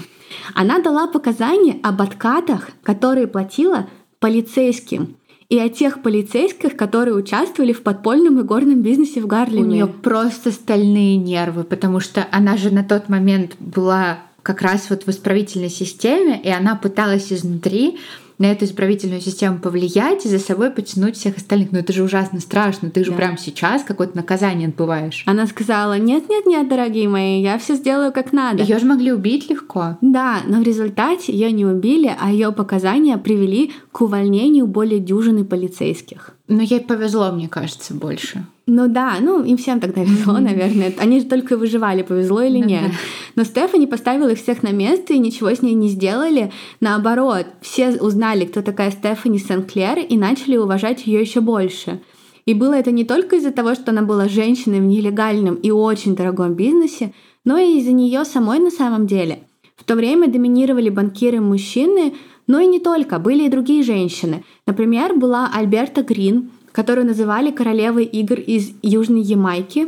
Она 0.54 0.78
дала 0.78 1.08
показания 1.08 1.80
об 1.82 2.04
откатах, 2.04 2.70
которые 2.84 3.26
платила 3.26 3.88
полицейским 4.20 5.16
и 5.50 5.60
о 5.60 5.70
тех 5.70 6.02
полицейских, 6.02 6.76
которые 6.76 7.16
участвовали 7.16 7.74
в 7.74 7.84
подпольном 7.84 8.40
и 8.40 8.44
горном 8.44 8.82
бизнесе 8.82 9.22
в 9.22 9.28
Гарлеме. 9.28 9.64
У 9.64 9.66
нее 9.66 9.88
просто 9.88 10.52
стальные 10.52 11.18
нервы, 11.18 11.64
потому 11.64 12.00
что 12.00 12.28
она 12.32 12.58
же 12.58 12.72
на 12.72 12.84
тот 12.84 13.10
момент 13.10 13.56
была 13.60 14.20
как 14.42 14.62
раз 14.62 14.90
вот 14.90 15.04
в 15.04 15.10
исправительной 15.10 15.70
системе, 15.70 16.40
и 16.42 16.50
она 16.50 16.76
пыталась 16.76 17.32
изнутри 17.34 17.98
на 18.38 18.46
эту 18.52 18.66
исправительную 18.66 19.22
систему 19.22 19.60
повлиять 19.60 20.26
и 20.26 20.30
за 20.30 20.40
собой 20.40 20.72
потянуть 20.72 21.16
всех 21.18 21.38
остальных. 21.38 21.72
Но 21.72 21.80
это 21.80 21.94
же 21.94 22.04
ужасно 22.04 22.40
страшно. 22.40 22.90
Ты 22.90 23.04
же 23.04 23.12
Да. 23.12 23.18
прямо 23.18 23.38
сейчас 23.38 23.84
какое-то 23.84 24.16
наказание 24.18 24.68
отбываешь. 24.68 25.24
Она 25.26 25.48
сказала, 25.48 25.98
нет-нет-нет, 25.98 26.68
дорогие 26.68 27.08
мои, 27.08 27.42
я 27.42 27.58
все 27.58 27.76
сделаю 27.76 28.12
как 28.12 28.34
надо. 28.34 28.64
Ее 28.64 28.80
же 28.80 28.86
могли 28.86 29.12
убить 29.12 29.50
легко. 29.50 29.98
Да, 30.02 30.40
но 30.48 30.60
в 30.60 30.64
результате 30.64 31.32
ее 31.32 31.52
не 31.52 31.66
убили, 31.66 32.12
а 32.20 32.32
ее 32.32 32.52
показания 32.52 33.18
привели 33.18 33.72
к 33.92 34.02
увольнению 34.02 34.68
более 34.68 35.00
дюжины 35.00 35.46
полицейских. 35.46 36.35
Но 36.48 36.62
ей 36.62 36.80
повезло, 36.80 37.32
мне 37.32 37.48
кажется, 37.48 37.96
больше. 37.96 38.46
Ну 38.68 38.88
да, 38.88 39.18
ну 39.20 39.44
им 39.44 39.58
всем 39.58 39.80
тогда 39.80 40.04
везло, 40.04 40.38
наверное. 40.40 40.94
Они 41.00 41.20
же 41.20 41.26
только 41.26 41.58
выживали, 41.58 42.04
повезло 42.04 42.42
или 42.42 42.60
Ну 42.60 42.66
нет. 42.66 42.82
да. 42.84 42.92
Но 43.36 43.44
Стефани 43.44 43.88
поставила 43.88 44.30
их 44.30 44.38
всех 44.40 44.62
на 44.62 44.72
место 44.72 45.14
и 45.14 45.18
ничего 45.20 45.50
с 45.50 45.62
ней 45.64 45.74
не 45.74 45.90
сделали. 45.90 46.52
Наоборот, 46.82 47.48
все 47.62 47.92
узнали, 47.98 48.46
кто 48.46 48.62
такая 48.62 48.92
Стефани 48.92 49.40
Сен-Клер, 49.40 50.00
и 50.00 50.18
начали 50.18 50.58
уважать 50.58 51.08
ее 51.08 51.20
еще 51.22 51.42
больше. 51.42 52.02
И 52.46 52.54
было 52.54 52.74
это 52.74 52.92
не 52.92 53.06
только 53.06 53.38
из-за 53.38 53.52
того, 53.52 53.74
что 53.74 53.90
она 53.90 54.04
была 54.04 54.30
женщиной 54.30 54.80
в 54.80 54.84
нелегальном 54.84 55.56
и 55.56 55.72
очень 55.72 56.16
дорогом 56.16 56.54
бизнесе, 56.54 57.12
но 57.44 57.58
и 57.58 57.80
из-за 57.80 57.92
нее 57.92 58.24
самой 58.24 58.60
на 58.60 58.70
самом 58.70 59.08
деле. 59.08 59.40
В 59.76 59.84
то 59.84 59.96
время 59.96 60.28
доминировали 60.28 60.90
банкиры-мужчины, 60.90 62.14
но 62.48 62.60
и 62.60 62.68
не 62.68 62.80
только, 62.80 63.20
были 63.20 63.44
и 63.44 63.50
другие 63.50 63.84
женщины. 63.84 64.44
Например, 64.66 65.16
была 65.16 65.50
Альберта 65.54 66.04
Грин, 66.04 66.52
которую 66.72 67.08
называли 67.08 67.52
королевой 67.52 68.04
игр 68.04 68.40
из 68.40 68.74
Южной 68.82 69.22
Ямайки. 69.22 69.88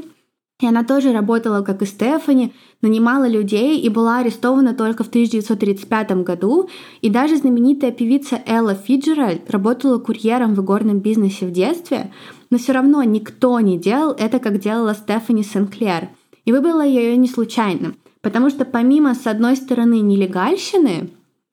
И 0.60 0.66
она 0.66 0.84
тоже 0.84 1.12
работала, 1.12 1.62
как 1.62 1.84
и 1.84 1.86
Стефани, 1.86 2.54
нанимала 2.82 3.28
людей 3.28 3.80
и 3.80 3.90
была 3.90 4.20
арестована 4.20 4.74
только 4.74 5.04
в 5.04 5.10
1935 5.10 6.24
году. 6.24 6.70
И 7.02 7.10
даже 7.10 7.38
знаменитая 7.38 7.92
певица 7.92 8.42
Элла 8.48 8.74
Фиджеральд 8.74 9.52
работала 9.52 10.00
курьером 10.00 10.56
в 10.56 10.62
игорном 10.62 11.00
бизнесе 11.00 11.46
в 11.46 11.52
детстве, 11.52 12.12
но 12.50 12.58
все 12.58 12.72
равно 12.72 13.04
никто 13.04 13.60
не 13.60 13.78
делал 13.78 14.14
это, 14.18 14.40
как 14.40 14.60
делала 14.60 14.96
Стефани 14.96 15.44
Сенклер. 15.44 16.10
И 16.46 16.52
выбрала 16.52 16.86
я 16.86 17.02
ее 17.02 17.18
не 17.18 17.28
случайно, 17.28 17.94
потому 18.22 18.50
что 18.50 18.64
помимо, 18.64 19.14
с 19.14 19.28
одной 19.28 19.58
стороны, 19.58 20.00
нелегальщины, 20.00 21.10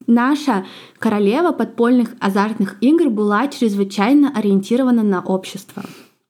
Наша 0.07 0.67
королева 0.99 1.53
подпольных 1.53 2.11
азартных 2.21 2.77
игр 2.81 3.09
была 3.09 3.49
чрезвычайно 3.49 4.31
ориентирована 4.35 5.03
на 5.03 5.23
общество. 5.23 5.83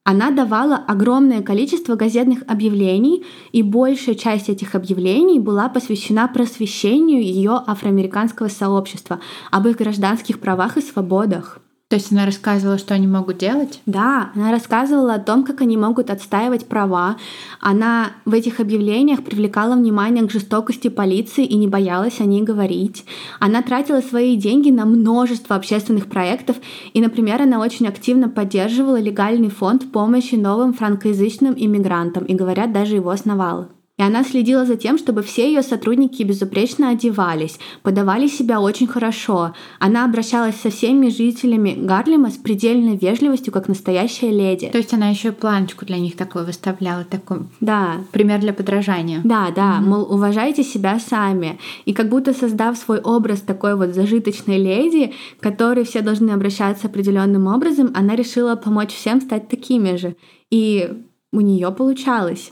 Она 0.07 0.29
давала 0.29 0.75
огромное 0.75 1.41
количество 1.41 1.95
газетных 1.95 2.43
объявлений, 2.47 3.25
и 3.51 3.63
большая 3.63 4.13
часть 4.13 4.49
этих 4.49 4.75
объявлений 4.75 5.39
была 5.39 5.67
посвящена 5.67 6.27
просвещению 6.27 7.23
ее 7.23 7.59
афроамериканского 7.65 8.47
сообщества 8.47 9.19
об 9.49 9.67
их 9.67 9.77
гражданских 9.77 10.39
правах 10.39 10.77
и 10.77 10.81
свободах. 10.81 11.59
То 11.95 11.99
есть 11.99 12.11
она 12.11 12.25
рассказывала, 12.25 12.77
что 12.77 12.93
они 12.93 13.07
могут 13.07 13.37
делать? 13.37 13.79
Да, 13.85 14.29
она 14.35 14.51
рассказывала 14.51 15.13
о 15.13 15.19
том, 15.19 15.45
как 15.45 15.61
они 15.61 15.77
могут 15.77 16.09
отстаивать 16.09 16.67
права. 16.67 17.15
Она 17.61 18.11
в 18.25 18.33
этих 18.33 18.59
объявлениях 18.59 19.23
привлекала 19.23 19.75
внимание 19.75 20.27
к 20.27 20.29
жестокости 20.29 20.89
полиции 20.89 21.45
и 21.45 21.55
не 21.55 21.69
боялась 21.69 22.19
о 22.19 22.25
ней 22.25 22.43
говорить. 22.43 23.05
Она 23.39 23.61
тратила 23.61 24.01
свои 24.01 24.35
деньги 24.35 24.71
на 24.71 24.85
множество 24.85 25.55
общественных 25.55 26.07
проектов, 26.07 26.57
и, 26.93 26.99
например, 26.99 27.41
она 27.41 27.61
очень 27.61 27.87
активно 27.87 28.27
поддерживала 28.27 28.99
легальный 28.99 29.49
фонд 29.49 29.89
помощи 29.93 30.35
новым 30.35 30.73
франкоязычным 30.73 31.53
иммигрантам, 31.55 32.25
и, 32.25 32.33
говорят, 32.33 32.73
даже 32.73 32.95
его 32.95 33.11
основала. 33.11 33.69
И 33.97 34.03
она 34.03 34.25
следила 34.25 34.65
за 34.65 34.75
тем, 34.75 34.97
чтобы 34.97 35.23
все 35.23 35.47
ее 35.47 35.61
сотрудники 35.61 36.21
безупречно 36.23 36.89
одевались, 36.89 37.59
подавали 37.81 38.27
себя 38.27 38.59
очень 38.59 38.87
хорошо. 38.87 39.53
Она 39.79 40.03
обращалась 40.03 40.55
со 40.55 40.69
всеми 40.69 41.07
жителями 41.07 41.75
Гарлема 41.77 42.29
с 42.29 42.35
предельной 42.35 42.97
вежливостью, 42.97 43.53
как 43.53 43.69
настоящая 43.69 44.31
леди. 44.31 44.67
То 44.67 44.79
есть 44.79 44.93
она 44.93 45.07
еще 45.07 45.29
и 45.29 45.31
планочку 45.31 45.85
для 45.85 45.97
них 45.97 46.17
такой 46.17 46.45
выставляла, 46.45 47.05
такой 47.05 47.47
Да, 47.61 48.01
пример 48.11 48.41
для 48.41 48.51
подражания. 48.53 49.21
да, 49.23 49.51
да, 49.55 49.79
мол, 49.79 50.11
уважайте 50.11 50.63
себя 50.63 50.99
сами. 50.99 51.57
И 51.85 51.93
как 51.93 52.09
будто 52.09 52.33
создав 52.33 52.77
свой 52.77 52.99
образ 52.99 53.39
такой 53.39 53.75
вот 53.77 53.95
зажиточной 53.95 54.57
леди, 54.57 55.13
к 55.39 55.43
которой 55.43 55.85
все 55.85 56.01
должны 56.01 56.31
обращаться 56.31 56.87
определенным 56.87 57.47
образом, 57.47 57.91
она 57.95 58.17
решила 58.17 58.57
помочь 58.57 58.93
всем 58.93 59.21
стать 59.21 59.47
такими 59.47 59.95
же. 59.95 60.17
И 60.51 60.89
у 61.31 61.39
нее 61.39 61.71
получалось. 61.71 62.51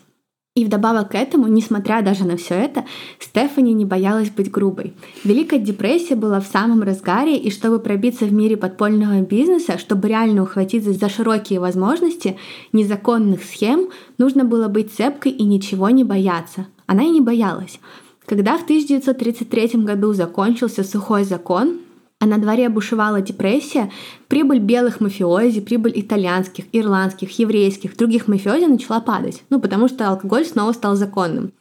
И 0.56 0.66
вдобавок 0.66 1.10
к 1.10 1.16
этому, 1.16 1.48
несмотря 1.48 2.04
даже 2.04 2.26
на 2.26 2.38
все 2.38 2.54
это, 2.54 2.86
Стефани 3.20 3.74
не 3.74 3.86
боялась 3.86 4.30
быть 4.30 4.52
грубой. 4.52 4.94
Великая 5.24 5.58
депрессия 5.58 6.14
была 6.14 6.40
в 6.40 6.46
самом 6.46 6.84
разгаре, 6.84 7.38
и 7.38 7.50
чтобы 7.50 7.80
пробиться 7.80 8.26
в 8.26 8.34
мире 8.34 8.56
подпольного 8.56 9.22
бизнеса, 9.22 9.80
чтобы 9.80 10.10
реально 10.10 10.44
ухватиться 10.44 10.94
за 10.94 11.10
широкие 11.10 11.60
возможности 11.60 12.38
незаконных 12.72 13.44
схем, 13.44 13.90
нужно 14.20 14.44
было 14.44 14.68
быть 14.68 14.94
цепкой 14.94 15.32
и 15.32 15.44
ничего 15.44 15.90
не 15.90 16.04
бояться. 16.04 16.68
Она 16.86 17.02
и 17.02 17.10
не 17.10 17.22
боялась. 17.22 17.80
Когда 18.28 18.56
в 18.60 18.64
1933 18.64 19.82
году 19.82 20.14
закончился 20.14 20.84
сухой 20.84 21.24
закон, 21.24 21.80
а 22.24 22.26
на 22.26 22.38
дворе 22.38 22.70
бушевала 22.70 23.20
депрессия, 23.20 23.92
прибыль 24.30 24.60
белых 24.60 25.02
мафиози, 25.02 25.60
прибыль 25.60 25.92
итальянских, 25.96 26.64
ирландских, 26.72 27.38
еврейских, 27.38 27.98
других 27.98 28.30
мафиози 28.30 28.64
начала 28.64 29.02
падать. 29.02 29.44
Ну, 29.50 29.60
потому 29.60 29.90
что 29.90 30.08
алкоголь 30.08 30.46
снова 30.46 30.72
стал 30.72 30.96
законным. 30.96 31.52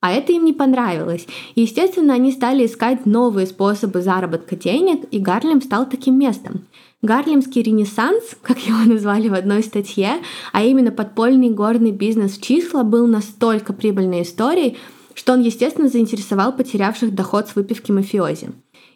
А 0.00 0.12
это 0.12 0.32
им 0.32 0.46
не 0.46 0.54
понравилось. 0.54 1.26
И, 1.54 1.60
естественно, 1.60 2.14
они 2.14 2.32
стали 2.32 2.64
искать 2.64 3.04
новые 3.04 3.46
способы 3.46 4.00
заработка 4.00 4.56
денег, 4.56 5.04
и 5.10 5.18
Гарлем 5.18 5.60
стал 5.60 5.86
таким 5.86 6.18
местом. 6.18 6.64
Гарлемский 7.02 7.60
ренессанс, 7.60 8.22
как 8.42 8.58
его 8.60 8.90
назвали 8.90 9.28
в 9.28 9.34
одной 9.34 9.62
статье, 9.62 10.22
а 10.54 10.64
именно 10.64 10.92
подпольный 10.92 11.50
горный 11.50 11.92
бизнес 11.92 12.38
в 12.38 12.42
числа, 12.42 12.84
был 12.84 13.06
настолько 13.06 13.74
прибыльной 13.74 14.22
историей, 14.22 14.78
что 15.12 15.34
он, 15.34 15.42
естественно, 15.42 15.88
заинтересовал 15.88 16.52
потерявших 16.52 17.14
доход 17.14 17.48
с 17.48 17.54
выпивки 17.54 17.90
мафиози. 17.92 18.52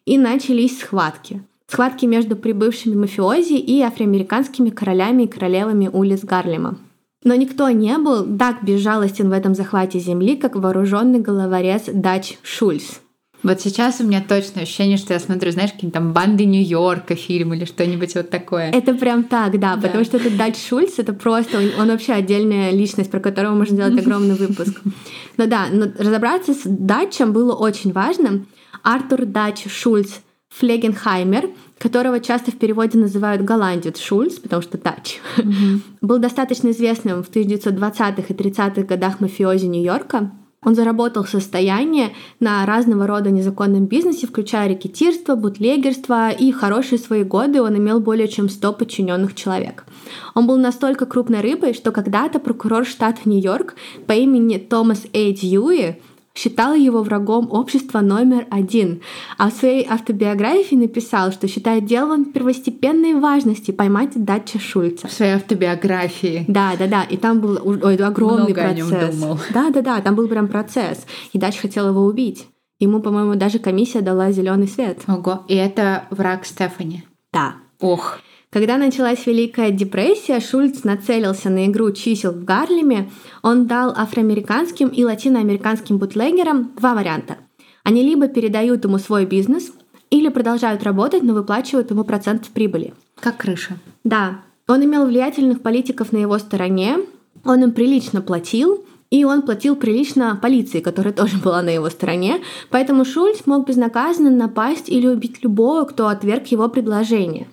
И 0.06 0.18
начались 0.18 0.80
схватки. 0.80 1.42
Схватки 1.66 2.04
между 2.06 2.34
прибывшими 2.36 2.94
мафиози 2.96 3.54
и 3.54 3.80
афроамериканскими 3.82 4.70
королями 4.70 5.24
и 5.24 5.28
королевами 5.28 5.88
улиц 5.92 6.24
Гарлема. 6.24 6.78
Но 7.22 7.34
никто 7.34 7.68
не 7.70 7.96
был 7.98 8.24
так 8.38 8.64
безжалостен 8.64 9.28
в 9.28 9.32
этом 9.32 9.54
захвате 9.54 9.98
земли, 9.98 10.36
как 10.36 10.56
вооруженный 10.56 11.20
головорез 11.20 11.82
Дач 11.92 12.38
Шульц. 12.42 12.98
Вот 13.42 13.60
сейчас 13.60 14.00
у 14.00 14.04
меня 14.04 14.22
точно 14.26 14.62
ощущение, 14.62 14.98
что 14.98 15.14
я 15.14 15.20
смотрю, 15.20 15.50
знаешь, 15.50 15.72
какие-то 15.72 15.94
там 15.94 16.12
банды 16.12 16.44
Нью-Йорка 16.44 17.14
фильм 17.14 17.54
или 17.54 17.64
что-нибудь 17.64 18.14
вот 18.14 18.28
такое. 18.28 18.70
Это 18.70 18.92
прям 18.94 19.24
так, 19.24 19.58
да, 19.58 19.76
Да. 19.76 19.82
потому 19.82 20.04
что 20.04 20.18
этот 20.18 20.36
Дач 20.36 20.56
Шульц, 20.58 20.98
это 20.98 21.12
просто, 21.14 21.58
он, 21.58 21.70
он 21.78 21.88
вообще 21.88 22.12
отдельная 22.12 22.70
личность, 22.70 23.10
про 23.10 23.20
которого 23.20 23.54
можно 23.54 23.76
сделать 23.76 23.98
огромный 24.06 24.34
выпуск. 24.34 24.80
Но 25.38 25.46
да, 25.46 25.68
но 25.72 25.86
разобраться 25.98 26.52
с 26.52 26.60
Датчем 26.64 27.32
было 27.32 27.54
очень 27.54 27.92
важно. 27.92 28.44
Артур 28.82 29.26
Дач 29.26 29.66
Шульц 29.68 30.20
Флегенхаймер, 30.50 31.50
которого 31.78 32.20
часто 32.20 32.50
в 32.50 32.58
переводе 32.58 32.98
называют 32.98 33.42
голландец 33.42 34.00
Шульц, 34.00 34.38
потому 34.38 34.62
что 34.62 34.78
Дач, 34.78 35.20
был 36.00 36.18
достаточно 36.18 36.70
известным 36.70 37.22
в 37.22 37.30
1920-х 37.30 38.24
и 38.28 38.32
30-х 38.32 38.82
годах 38.82 39.20
мафиози 39.20 39.66
Нью-Йорка. 39.66 40.32
Он 40.62 40.74
заработал 40.74 41.24
состояние 41.24 42.10
на 42.38 42.66
разного 42.66 43.06
рода 43.06 43.30
незаконном 43.30 43.86
бизнесе, 43.86 44.26
включая 44.26 44.68
рекетирство, 44.68 45.34
бутлегерство, 45.34 46.30
и 46.30 46.52
в 46.52 46.58
хорошие 46.58 46.98
свои 46.98 47.24
годы 47.24 47.62
он 47.62 47.78
имел 47.78 47.98
более 47.98 48.28
чем 48.28 48.50
100 48.50 48.74
подчиненных 48.74 49.34
человек. 49.34 49.86
Он 50.34 50.46
был 50.46 50.58
настолько 50.58 51.06
крупной 51.06 51.40
рыбой, 51.40 51.72
что 51.72 51.92
когда-то 51.92 52.40
прокурор 52.40 52.84
штата 52.84 53.20
Нью-Йорк 53.24 53.74
по 54.06 54.12
имени 54.12 54.58
Томас 54.58 55.06
Эй 55.14 55.32
Дьюи 55.32 55.98
считал 56.40 56.74
его 56.74 57.02
врагом 57.02 57.48
общества 57.50 58.00
номер 58.00 58.46
один, 58.50 59.02
а 59.36 59.50
в 59.50 59.54
своей 59.54 59.86
автобиографии 59.86 60.74
написал, 60.74 61.32
что 61.32 61.46
считает 61.48 61.84
делом 61.84 62.32
первостепенной 62.32 63.14
важности 63.14 63.72
поймать 63.72 64.12
Датча 64.14 64.58
Шульца. 64.58 65.06
В 65.06 65.12
своей 65.12 65.32
автобиографии. 65.32 66.44
Да, 66.48 66.72
да, 66.78 66.86
да. 66.86 67.02
И 67.02 67.16
там 67.18 67.40
был 67.40 67.58
ой, 67.62 67.96
огромный 67.96 68.54
Много 68.54 68.62
о 68.62 68.72
нём 68.72 68.88
процесс. 68.88 69.14
думал. 69.16 69.38
Да, 69.52 69.70
да, 69.70 69.82
да. 69.82 70.00
Там 70.00 70.14
был 70.14 70.28
прям 70.28 70.48
процесс. 70.48 71.04
И 71.32 71.38
Дач 71.38 71.58
хотел 71.58 71.88
его 71.88 72.04
убить. 72.04 72.46
Ему, 72.78 73.00
по-моему, 73.00 73.34
даже 73.34 73.58
комиссия 73.58 74.00
дала 74.00 74.32
зеленый 74.32 74.66
свет. 74.66 75.00
Ого, 75.06 75.44
и 75.48 75.54
это 75.54 76.04
враг 76.10 76.46
Стефани. 76.46 77.04
Да. 77.32 77.56
Ох, 77.80 78.18
Когда 78.52 78.78
началась 78.78 79.26
Великая 79.26 79.70
депрессия, 79.70 80.40
Шульц 80.40 80.82
нацелился 80.82 81.50
на 81.50 81.66
игру 81.66 81.92
чисел 81.92 82.32
в 82.32 82.44
Гарлеме. 82.44 83.08
Он 83.42 83.68
дал 83.68 83.94
афроамериканским 83.96 84.88
и 84.88 85.04
латиноамериканским 85.04 85.98
бутлегерам 85.98 86.72
два 86.76 86.94
варианта. 86.94 87.36
Они 87.84 88.02
либо 88.02 88.26
передают 88.26 88.84
ему 88.84 88.98
свой 88.98 89.24
бизнес, 89.24 89.70
или 90.10 90.28
продолжают 90.28 90.82
работать, 90.82 91.22
но 91.22 91.32
выплачивают 91.34 91.90
ему 91.90 92.02
процент 92.02 92.48
прибыли. 92.48 92.92
как 93.20 93.36
крыша. 93.36 93.76
Да, 94.02 94.40
он 94.66 94.84
имел 94.84 95.06
влиятельных 95.06 95.62
политиков 95.62 96.10
на 96.10 96.16
его 96.16 96.36
стороне, 96.38 96.98
он 97.44 97.62
им 97.62 97.72
прилично 97.72 98.20
платил, 98.20 98.84
И 99.10 99.24
он 99.24 99.42
платил 99.42 99.74
прилично 99.74 100.38
полиции, 100.40 100.80
которая 100.80 101.12
тоже 101.20 101.38
была 101.38 101.62
на 101.62 101.70
его 101.70 101.90
стороне, 101.90 102.40
поэтому 102.70 103.04
Шульц 103.04 103.46
мог 103.46 103.66
безнаказанно 103.66 104.30
напасть 104.30 104.88
или 104.88 105.06
убить 105.08 105.42
любого, 105.42 105.84
кто 105.84 106.06
отверг 106.06 106.46
его 106.46 106.68
предложение. 106.68 107.48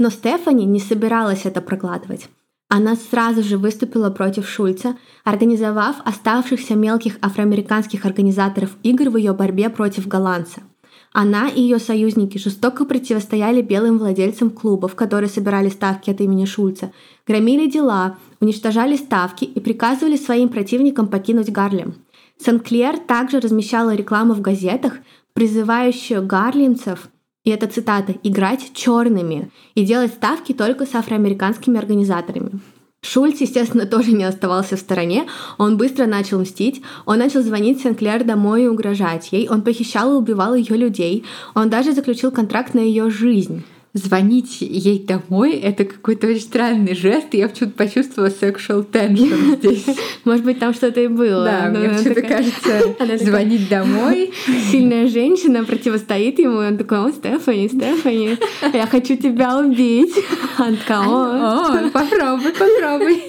Но 0.00 0.08
Стефани 0.08 0.64
не 0.64 0.80
собиралась 0.80 1.44
это 1.44 1.60
прокладывать. 1.60 2.30
Она 2.70 2.96
сразу 2.96 3.42
же 3.42 3.58
выступила 3.58 4.08
против 4.08 4.48
Шульца, 4.48 4.96
организовав 5.24 5.96
оставшихся 6.06 6.74
мелких 6.74 7.18
афроамериканских 7.20 8.06
организаторов 8.06 8.70
игр 8.82 9.10
в 9.10 9.18
ее 9.18 9.34
борьбе 9.34 9.68
против 9.68 10.08
голландца. 10.08 10.62
Она 11.12 11.50
и 11.50 11.60
ее 11.60 11.78
союзники 11.78 12.38
жестоко 12.38 12.86
противостояли 12.86 13.60
белым 13.60 13.98
владельцам 13.98 14.48
клубов, 14.48 14.94
которые 14.94 15.28
собирали 15.28 15.68
ставки 15.68 16.08
от 16.08 16.22
имени 16.22 16.46
Шульца, 16.46 16.92
громили 17.26 17.70
дела, 17.70 18.16
уничтожали 18.40 18.96
ставки 18.96 19.44
и 19.44 19.60
приказывали 19.60 20.16
своим 20.16 20.48
противникам 20.48 21.08
покинуть 21.08 21.52
Гарлем. 21.52 21.96
Сен-Клер 22.38 22.96
также 22.96 23.38
размещала 23.38 23.94
рекламу 23.94 24.32
в 24.32 24.40
газетах, 24.40 24.94
призывающую 25.34 26.26
гарлемцев– 26.26 27.10
и 27.44 27.50
это 27.50 27.66
цитата, 27.66 28.14
играть 28.22 28.72
черными 28.74 29.50
и 29.74 29.84
делать 29.84 30.12
ставки 30.12 30.52
только 30.52 30.86
с 30.86 30.94
афроамериканскими 30.94 31.78
организаторами. 31.78 32.60
Шульц, 33.02 33.40
естественно, 33.40 33.86
тоже 33.94 34.12
не 34.12 34.24
оставался 34.24 34.76
в 34.76 34.80
стороне. 34.80 35.26
Он 35.58 35.76
быстро 35.76 36.06
начал 36.06 36.40
мстить. 36.40 36.82
Он 37.06 37.18
начал 37.18 37.42
звонить 37.42 37.80
Сенклер 37.80 38.24
домой 38.24 38.64
и 38.64 38.68
угрожать 38.68 39.32
ей. 39.32 39.48
Он 39.48 39.62
похищал 39.62 40.12
и 40.12 40.16
убивал 40.16 40.54
ее 40.54 40.76
людей. 40.76 41.24
Он 41.54 41.70
даже 41.70 41.92
заключил 41.92 42.30
контракт 42.30 42.74
на 42.74 42.80
ее 42.80 43.10
жизнь 43.10 43.64
звонить 43.92 44.60
ей 44.60 45.04
домой— 45.04 45.52
это 45.62 45.84
какой-то 45.84 46.28
очень 46.28 46.42
странный 46.42 46.94
жест, 46.94 47.28
и 47.32 47.38
я 47.38 47.48
почему-то 47.48 47.76
почувствовала 47.76 48.30
sexual 48.30 48.86
tension 48.88 49.56
здесь. 49.58 49.84
Может 50.24 50.44
быть, 50.44 50.60
там 50.60 50.72
что-то 50.74 51.00
и 51.00 51.08
было. 51.08 51.44
Да, 51.44 51.68
мне 51.70 51.88
почему-то 51.88 52.22
кажется, 53.02 53.24
звонить 53.24 53.68
домой. 53.68 54.32
Сильная 54.70 55.08
женщина 55.08 55.64
противостоит 55.64 56.38
ему, 56.38 56.62
и 56.62 56.66
он 56.66 56.78
такой, 56.78 56.98
о, 56.98 57.12
Стефани, 57.12 57.68
Стефани, 57.68 58.38
я 58.72 58.86
хочу 58.86 59.16
тебя 59.16 59.58
убить. 59.58 60.14
Он 60.58 60.78
о, 60.88 61.90
попробуй, 61.92 62.52
попробуй. 62.52 63.22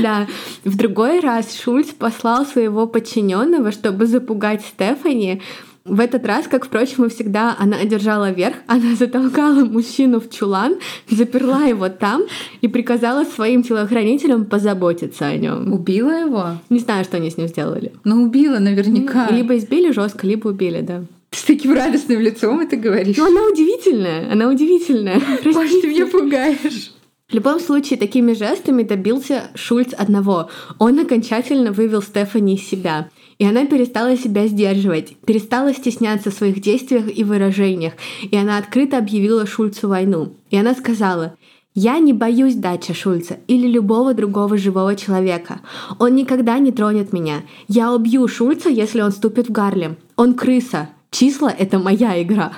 Да. 0.00 0.26
В 0.64 0.76
другой 0.76 1.20
раз 1.20 1.60
Шульц 1.60 1.88
послал 1.88 2.46
своего 2.46 2.86
подчиненного, 2.86 3.72
чтобы 3.72 4.06
запугать 4.06 4.64
Стефани, 4.64 5.42
в 5.84 5.98
этот 5.98 6.24
раз, 6.26 6.46
как, 6.46 6.66
впрочем, 6.66 7.04
и 7.04 7.08
всегда, 7.08 7.56
она 7.58 7.78
одержала 7.78 8.30
верх, 8.30 8.56
она 8.66 8.94
затолкала 8.94 9.64
мужчину 9.64 10.20
в 10.20 10.30
чулан, 10.30 10.76
заперла 11.10 11.64
его 11.64 11.88
там 11.88 12.22
и 12.60 12.68
приказала 12.68 13.24
своим 13.24 13.62
телохранителям 13.62 14.44
позаботиться 14.46 15.26
о 15.26 15.36
нем. 15.36 15.72
Убила 15.72 16.10
его? 16.10 16.58
Не 16.70 16.78
знаю, 16.78 17.04
что 17.04 17.16
они 17.16 17.30
с 17.30 17.36
ним 17.36 17.48
сделали. 17.48 17.92
Ну, 18.04 18.22
убила 18.22 18.58
наверняка. 18.58 19.28
Либо 19.30 19.56
избили 19.56 19.90
жестко, 19.92 20.26
либо 20.26 20.48
убили, 20.48 20.80
да. 20.80 21.04
С 21.30 21.44
таким 21.44 21.72
радостным 21.72 22.20
лицом 22.20 22.60
это 22.60 22.76
говоришь. 22.76 23.16
Ну, 23.16 23.26
она 23.26 23.42
удивительная, 23.50 24.30
она 24.30 24.48
удивительная. 24.48 25.20
Может, 25.44 25.80
ты 25.80 25.88
меня 25.88 26.06
пугаешь. 26.06 26.92
В 27.32 27.34
любом 27.34 27.60
случае, 27.60 27.98
такими 27.98 28.34
жестами 28.34 28.82
добился 28.82 29.44
Шульц 29.54 29.94
одного. 29.94 30.50
Он 30.78 30.98
окончательно 30.98 31.72
вывел 31.72 32.02
Стефани 32.02 32.56
из 32.56 32.68
себя. 32.68 33.08
И 33.42 33.44
она 33.44 33.66
перестала 33.66 34.16
себя 34.16 34.46
сдерживать, 34.46 35.16
перестала 35.26 35.74
стесняться 35.74 36.30
в 36.30 36.34
своих 36.34 36.60
действиях 36.60 37.06
и 37.12 37.24
выражениях, 37.24 37.94
и 38.30 38.36
она 38.36 38.56
открыто 38.56 38.98
объявила 38.98 39.46
Шульцу 39.46 39.88
войну. 39.88 40.36
И 40.50 40.56
она 40.56 40.74
сказала, 40.74 41.34
я 41.74 41.98
не 41.98 42.12
боюсь 42.12 42.54
Дача 42.54 42.94
Шульца 42.94 43.38
или 43.48 43.66
любого 43.66 44.14
другого 44.14 44.56
живого 44.56 44.94
человека. 44.94 45.60
Он 45.98 46.14
никогда 46.14 46.60
не 46.60 46.70
тронет 46.70 47.12
меня. 47.12 47.42
Я 47.66 47.92
убью 47.92 48.28
Шульца, 48.28 48.68
если 48.68 49.00
он 49.00 49.10
ступит 49.10 49.48
в 49.48 49.50
Гарлем. 49.50 49.96
Он 50.14 50.34
крыса. 50.34 50.90
Числа— 51.10 51.52
это 51.58 51.80
моя 51.80 52.22
игра. 52.22 52.52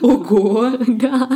Ого! 0.00 0.70
да. 0.86 1.28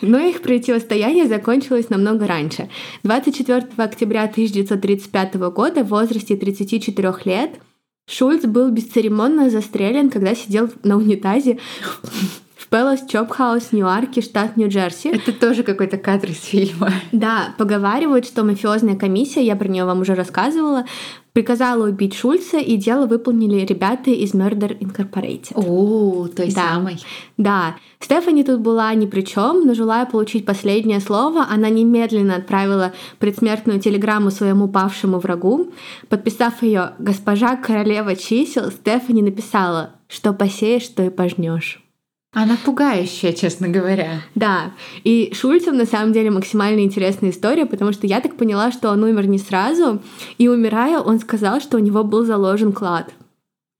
Но 0.00 0.18
их 0.18 0.42
противостояние 0.42 1.28
закончилось 1.28 1.90
намного 1.90 2.26
раньше. 2.26 2.70
24 3.04 3.68
октября 3.76 4.24
1935 4.24 5.36
года 5.36 5.84
в 5.84 5.90
возрасте 5.90 6.34
34 6.36 7.14
лет 7.24 7.60
Шульц 8.08 8.44
был 8.44 8.70
бесцеремонно 8.70 9.50
застрелен, 9.50 10.10
когда 10.10 10.36
сидел 10.36 10.70
на 10.84 10.96
унитазе 10.96 11.58
в 12.56 12.68
Пэлас 12.68 13.04
Чопхаус, 13.08 13.72
Ньюарке, 13.72 14.20
штат 14.20 14.56
Нью-Джерси. 14.56 15.08
Это 15.08 15.32
тоже 15.32 15.64
какой-то 15.64 15.98
кадр 15.98 16.30
из 16.30 16.40
фильма. 16.40 16.92
Да, 17.10 17.54
поговаривают, 17.58 18.24
что 18.24 18.44
мафиозная 18.44 18.94
комиссия, 18.94 19.44
я 19.44 19.56
про 19.56 19.66
нее 19.66 19.84
вам 19.84 20.02
уже 20.02 20.14
рассказывала, 20.14 20.84
приказала 21.36 21.86
убить 21.86 22.14
Шульца, 22.14 22.56
и 22.56 22.76
дело 22.78 23.06
выполнили 23.06 23.56
ребята 23.66 24.10
из 24.10 24.32
Murder 24.32 24.74
Incorporated. 24.78 25.52
О, 25.54 26.28
той 26.28 26.50
да. 26.50 26.62
самой. 26.62 26.96
Да. 27.36 27.76
Стефани 28.00 28.42
тут 28.42 28.60
была 28.60 28.94
ни 28.94 29.04
при 29.04 29.20
чем, 29.20 29.66
но 29.66 29.74
желая 29.74 30.06
получить 30.06 30.46
последнее 30.46 30.98
слово, 30.98 31.44
она 31.50 31.68
немедленно 31.68 32.36
отправила 32.36 32.94
предсмертную 33.18 33.80
телеграмму 33.80 34.30
своему 34.30 34.66
павшему 34.66 35.18
врагу. 35.18 35.68
Подписав 36.08 36.62
ее 36.62 36.92
«Госпожа 36.98 37.56
королева 37.56 38.16
чисел», 38.16 38.70
Стефани 38.70 39.20
написала 39.20 39.90
«Что 40.08 40.32
посеешь, 40.32 40.88
то 40.88 41.02
и 41.02 41.10
пожнешь». 41.10 41.85
Она 42.38 42.58
пугающая, 42.62 43.32
честно 43.32 43.66
говоря. 43.66 44.20
Да. 44.34 44.72
И 45.04 45.32
Шульцев 45.32 45.72
на 45.72 45.86
самом 45.86 46.12
деле 46.12 46.30
максимально 46.30 46.80
интересная 46.80 47.30
история, 47.30 47.64
потому 47.64 47.92
что 47.92 48.06
я 48.06 48.20
так 48.20 48.36
поняла, 48.36 48.70
что 48.72 48.90
он 48.90 49.02
умер 49.04 49.26
не 49.26 49.38
сразу, 49.38 50.02
и 50.36 50.46
умирая, 50.46 50.98
он 50.98 51.18
сказал, 51.18 51.62
что 51.62 51.78
у 51.78 51.80
него 51.80 52.04
был 52.04 52.26
заложен 52.26 52.74
клад. 52.74 53.10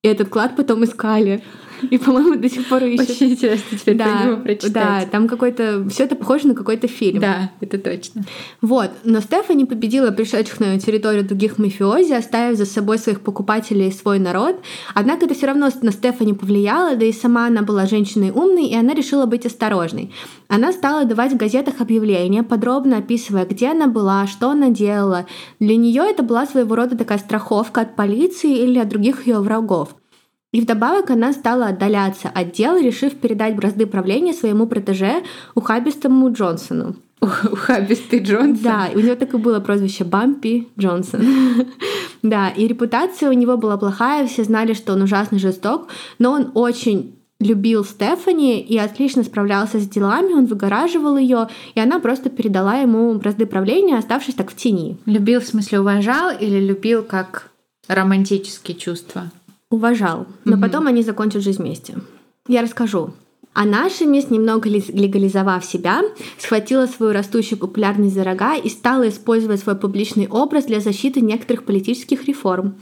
И 0.03 0.09
этот 0.09 0.31
клад 0.31 0.57
потом 0.57 0.85
искали. 0.85 1.45
И, 1.91 1.99
по-моему, 1.99 2.37
до 2.37 2.49
сих 2.49 2.69
пор 2.69 2.85
ищут. 2.85 3.11
Очень 3.11 3.31
интересно 3.33 3.79
теперь 3.79 3.97
да, 3.97 4.25
него 4.25 4.37
прочитать. 4.39 4.73
Да, 4.73 5.05
там 5.11 5.29
какой-то... 5.29 5.87
все 5.91 6.05
это 6.05 6.17
похоже 6.17 6.49
на 6.49 6.55
какой-то 6.55 6.89
фильм. 6.89 7.21
Да, 7.21 7.51
это 7.61 7.79
точно. 7.79 8.25
Вот. 8.61 8.91
Но 9.05 9.21
Стефани 9.21 9.65
победила 9.65 10.11
пришедших 10.11 10.61
на 10.61 10.79
территорию 10.79 11.25
других 11.25 11.59
мафиози, 11.59 12.13
оставив 12.13 12.57
за 12.57 12.67
собой 12.67 12.99
своих 12.99 13.21
покупателей 13.21 13.89
и 13.89 13.93
свой 13.93 14.19
народ. 14.19 14.57
Однако 14.95 15.27
это 15.27 15.35
все 15.35 15.47
равно 15.47 15.69
на 15.83 15.93
Стефани 15.93 16.33
повлияло, 16.33 16.97
да 16.97 17.05
и 17.05 17.13
сама 17.13 17.47
она 17.47 17.63
была 17.63 17.87
женщиной 17.87 18.31
умной, 18.31 18.67
и 18.67 18.77
она 18.77 18.95
решила 18.95 19.27
быть 19.27 19.47
осторожной. 19.47 20.13
Она 20.49 20.73
стала 20.73 21.05
давать 21.05 21.33
в 21.33 21.37
газетах 21.37 21.81
объявления, 21.81 22.43
подробно 22.43 22.99
описывая, 22.99 23.47
где 23.47 23.69
она 23.69 23.87
была, 23.87 24.27
что 24.27 24.51
она 24.51 24.71
делала. 24.71 25.27
Для 25.61 25.77
нее 25.77 26.05
это 26.09 26.23
была 26.23 26.47
своего 26.47 26.75
рода 26.75 26.97
такая 26.97 27.19
страховка 27.19 27.83
от 27.83 27.97
полиции 27.97 28.57
или 28.57 28.79
от 28.79 28.89
других 28.89 29.27
ее 29.27 29.41
врагов. 29.41 29.97
И 30.53 30.61
вдобавок 30.61 31.11
она 31.11 31.33
стала 31.33 31.67
отдаляться 31.67 32.29
от 32.29 32.53
дел, 32.53 32.79
решив 32.79 33.15
передать 33.17 33.57
бразды 33.57 33.87
правления 33.87 34.33
своему 34.33 34.67
протеже, 34.67 35.23
ухабистому 35.55 36.33
Джонсону. 36.33 36.97
Ухабистый 37.21 38.21
Джонсон? 38.21 38.63
Да, 38.63 38.89
у 38.95 39.01
него 39.01 39.17
так 39.17 39.35
и 39.35 39.37
было 39.37 39.61
прозвище 39.61 40.05
Бампи 40.05 40.69
Джонсон. 40.79 41.23
да, 42.23 42.49
и 42.51 42.67
репутация 42.67 43.31
у 43.31 43.33
него 43.33 43.57
была 43.57 43.77
плохая, 43.77 44.27
все 44.27 44.45
знали, 44.45 44.75
что 44.75 44.93
он 44.93 45.03
ужасно 45.03 45.39
жесток, 45.39 45.89
но 46.19 46.33
он 46.33 46.53
очень 46.55 47.17
любил 47.41 47.85
Стефани 47.85 48.61
и 48.61 48.79
отлично 48.79 49.25
справлялся 49.25 49.79
с 49.79 49.89
делами, 49.89 50.33
он 50.33 50.47
выгораживал 50.47 51.17
ее, 51.17 51.49
и 51.75 51.81
она 51.81 51.99
просто 51.99 52.31
передала 52.31 52.77
ему 52.77 53.15
бразды 53.15 53.47
правления, 53.47 53.99
оставшись 53.99 54.35
так 54.35 54.51
в 54.51 54.57
тени. 54.57 54.99
Любил 55.07 55.41
в 55.41 55.47
смысле 55.47 55.81
уважал 55.81 56.31
или 56.39 56.61
любил 56.61 57.03
как 57.03 57.51
романтические 57.89 58.77
чувства? 58.77 59.31
Уважал, 59.71 60.27
но 60.45 60.57
mm-hmm. 60.57 60.61
потом 60.61 60.87
они 60.87 61.03
закончат 61.03 61.43
жизнь 61.43 61.63
вместе. 61.63 61.95
Я 62.49 62.63
расскажу. 62.63 63.13
А 63.59 63.65
наша 63.65 64.05
мисс, 64.05 64.29
немного 64.29 64.69
легализовав 64.69 65.65
себя, 65.65 66.03
схватила 66.37 66.85
свою 66.85 67.15
растущую 67.15 67.59
популярность 67.59 68.15
за 68.15 68.23
рога 68.23 68.55
и 68.55 68.69
стала 68.69 69.09
использовать 69.09 69.61
свой 69.61 69.77
публичный 69.77 70.29
образ 70.29 70.67
для 70.67 70.79
защиты 70.79 71.23
некоторых 71.23 71.65
политических 71.65 72.27
реформ. 72.27 72.75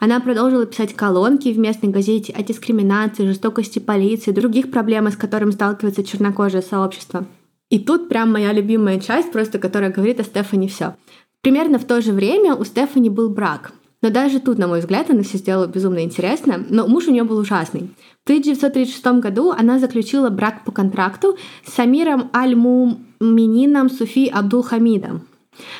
Она 0.00 0.20
продолжила 0.20 0.64
писать 0.64 0.94
колонки 0.94 1.52
в 1.52 1.58
местной 1.58 1.90
газете 1.90 2.32
о 2.32 2.42
дискриминации, 2.42 3.26
жестокости 3.26 3.78
полиции, 3.78 4.30
других 4.30 4.70
проблемах, 4.70 5.12
с 5.12 5.18
которыми 5.18 5.50
сталкивается 5.50 6.02
чернокожее 6.02 6.62
сообщество. 6.62 7.26
И 7.68 7.78
тут 7.78 8.08
прям 8.08 8.32
моя 8.32 8.54
любимая 8.54 8.98
часть, 9.00 9.32
просто 9.32 9.58
которая 9.58 9.92
говорит 9.92 10.18
о 10.18 10.24
Стефани 10.24 10.66
все. 10.66 10.96
Примерно 11.42 11.78
в 11.78 11.84
то 11.84 12.00
же 12.00 12.12
время 12.12 12.54
у 12.54 12.64
Стефани 12.64 13.10
был 13.10 13.28
брак— 13.28 13.74
но 14.02 14.10
даже 14.10 14.40
тут, 14.40 14.58
на 14.58 14.66
мой 14.66 14.80
взгляд, 14.80 15.10
она 15.10 15.22
все 15.22 15.38
сделала 15.38 15.66
безумно 15.66 16.02
интересно, 16.02 16.62
но 16.68 16.88
муж 16.88 17.06
у 17.06 17.12
нее 17.12 17.22
был 17.22 17.38
ужасный. 17.38 17.90
В 18.24 18.24
1936 18.24 19.20
году 19.20 19.52
она 19.52 19.78
заключила 19.78 20.28
брак 20.28 20.64
по 20.64 20.72
контракту 20.72 21.38
с 21.64 21.72
Самиром 21.72 22.28
Аль-Муминином 22.34 23.88
Суфи 23.88 24.28
Абдул-Хамидом. 24.28 25.22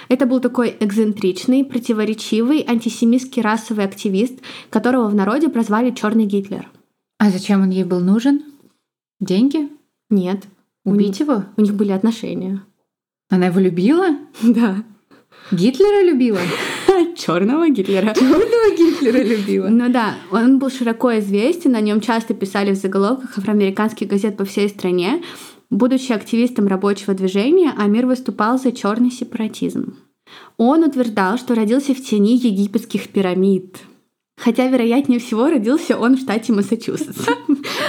Это 0.09 0.27
был 0.27 0.41
такой 0.41 0.77
экзцентричный, 0.79 1.65
противоречивый, 1.65 2.65
антисемитский 2.67 3.43
расовый 3.43 3.85
активист, 3.85 4.35
которого 4.71 5.09
в 5.09 5.15
народе 5.15 5.49
прозвали 5.49 5.91
Черный 5.91 6.27
Гитлер. 6.27 6.69
А 7.19 7.31
зачем 7.31 7.63
он 7.63 7.71
ей 7.71 7.85
был 7.85 8.01
нужен? 8.01 8.43
Деньги? 9.21 9.69
Нет. 10.11 10.45
Убить 10.85 11.21
у 11.21 11.25
его? 11.25 11.45
У 11.57 11.63
них 11.63 11.75
были 11.75 11.93
отношения. 11.93 12.63
Она 13.31 13.47
его 13.47 13.61
любила? 13.61 14.17
Да. 14.43 14.85
Гитлера 15.51 16.05
любила? 16.05 16.41
Черного 17.17 17.69
Гитлера. 17.69 18.15
Черного 18.15 18.77
Гитлера 18.77 19.23
любила. 19.23 19.69
Ну 19.69 19.89
да, 19.91 20.15
он 20.31 20.59
был 20.59 20.71
широко 20.71 21.19
известен, 21.19 21.75
о 21.75 21.81
нем 21.81 22.01
часто 22.01 22.35
писали 22.35 22.73
в 22.73 22.77
заголовках 22.77 23.39
афроамериканских 23.39 24.09
газет 24.09 24.37
по 24.37 24.45
всей 24.45 24.69
стране. 24.69 25.23
Будучи 25.71 26.13
активистом 26.13 26.67
рабочего 26.67 27.15
движения, 27.15 27.73
Амир 27.77 28.07
выступал 28.07 28.59
за 28.59 28.73
черный 28.73 29.11
сепаратизм. 29.11 29.97
Он 30.57 30.85
утверждал, 30.85 31.39
что 31.39 31.55
родился 31.55 31.95
в 31.95 32.03
тени 32.03 32.37
египетских 32.37 33.09
пирамид. 33.09 33.79
Хотя, 34.37 34.67
вероятнее 34.67 35.21
всего, 35.21 35.49
родился 35.49 35.97
он 35.97 36.17
в 36.17 36.21
штате 36.21 36.53
Массачусетс. 36.53 37.27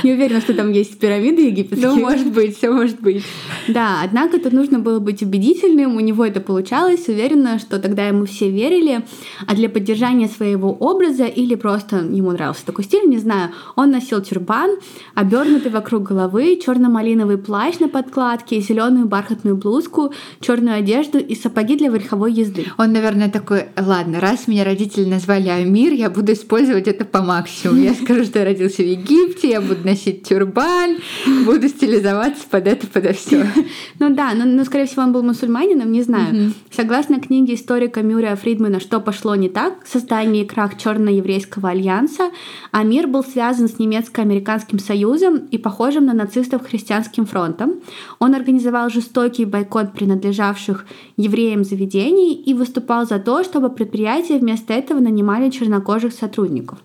Не 0.04 0.14
уверена, 0.14 0.42
что 0.42 0.54
там 0.54 0.72
есть 0.72 0.98
пирамиды 1.00 1.48
египетские. 1.48 1.90
Ну, 1.90 2.00
может 2.00 2.32
быть, 2.32 2.58
все 2.58 2.72
может 2.72 3.00
быть. 3.00 3.24
Да, 3.68 4.02
однако 4.04 4.40
тут 4.40 4.54
нужно 4.54 4.80
было 4.80 5.00
быть 5.00 5.22
убедительным, 5.22 5.96
у 5.96 6.00
него 6.00 6.26
это 6.26 6.40
получалось, 6.42 7.08
уверена, 7.08 7.60
что 7.60 7.80
тогда 7.80 8.08
ему 8.08 8.26
все 8.26 8.50
верили, 8.50 9.06
а 9.48 9.56
для 9.56 9.70
поддержания 9.70 10.28
своего 10.28 10.72
образа 10.72 11.26
или 11.26 11.56
просто 11.56 11.98
ему 11.98 12.32
нравился 12.32 12.66
такой 12.66 12.84
стиль, 12.84 13.08
не 13.08 13.18
знаю, 13.18 13.52
он 13.76 13.92
носил 13.92 14.22
тюрбан, 14.22 14.78
обернутый 15.16 15.72
вокруг 15.72 16.04
головы, 16.04 16.60
черно-малиновый 16.64 17.38
плащ 17.38 17.80
на 17.80 17.88
подкладке, 17.88 18.60
зеленую 18.60 19.08
бархатную 19.08 19.56
блузку, 19.56 20.14
черную 20.40 20.78
одежду 20.78 21.18
и 21.18 21.36
сапоги 21.36 21.76
для 21.76 21.90
верховой 21.90 22.34
езды. 22.34 22.66
Он, 22.78 22.92
наверное, 22.92 23.30
такой, 23.30 23.66
ладно, 23.78 24.20
раз 24.20 24.48
меня 24.48 24.64
родители 24.64 25.06
назвали 25.06 25.50
Амир, 25.50 25.94
я 25.94 26.10
буду 26.10 26.34
использовать 26.34 26.88
это 26.88 27.06
по 27.06 27.22
максимуму. 27.22 27.82
Я 27.82 27.94
скажу, 27.94 28.24
что 28.26 28.40
я 28.40 28.46
родился 28.46 28.82
в 28.82 28.86
Египте, 28.86 29.50
я 29.50 29.62
буду 29.64 29.86
носить 29.86 30.28
тюрбан, 30.28 30.98
буду 31.46 31.68
стилизоваться 31.68 32.44
под 32.50 32.68
это, 32.68 32.88
подо 32.88 33.14
все. 33.14 33.46
Ну 34.00 34.14
да, 34.14 34.34
но, 34.34 34.46
но 34.46 34.64
скорее 34.66 34.86
всего 34.86 35.04
он 35.04 35.14
был 35.14 35.24
мусульманином, 35.24 35.92
не 35.92 36.02
знаю. 36.02 36.54
Согласно 36.72 37.20
книге 37.20 37.56
историка 37.56 38.02
Мюррея 38.02 38.36
Фридмана 38.36 38.80
«Что 38.80 39.00
пошло 39.00 39.36
не 39.36 39.50
так. 39.50 39.86
Создание 39.86 40.44
и 40.44 40.48
крах 40.48 40.78
черно-еврейского 40.78 41.70
альянса», 41.70 42.32
Амир 42.72 43.08
был 43.08 43.24
связан 43.24 43.68
с 43.68 43.80
немецко-американским 43.80 44.80
союзом 44.80 45.38
и 45.52 45.58
похожим 45.58 46.06
на 46.06 46.14
нацистов 46.14 46.68
христианским 46.68 47.26
фронтом. 47.26 47.76
Он 48.20 48.36
организовал 48.36 48.90
жестокий 48.90 49.46
бойкот 49.46 49.94
принадлежавших 49.94 50.86
евреям 51.18 51.64
заведений 51.64 52.34
и 52.34 52.54
выступал 52.54 53.06
за 53.08 53.20
то, 53.20 53.44
чтобы 53.44 53.70
предприятия 53.70 54.40
вместо 54.40 54.74
этого 54.74 55.00
нанимали 55.00 55.50
чернокожих 55.50 56.14
сотрудников. 56.14 56.80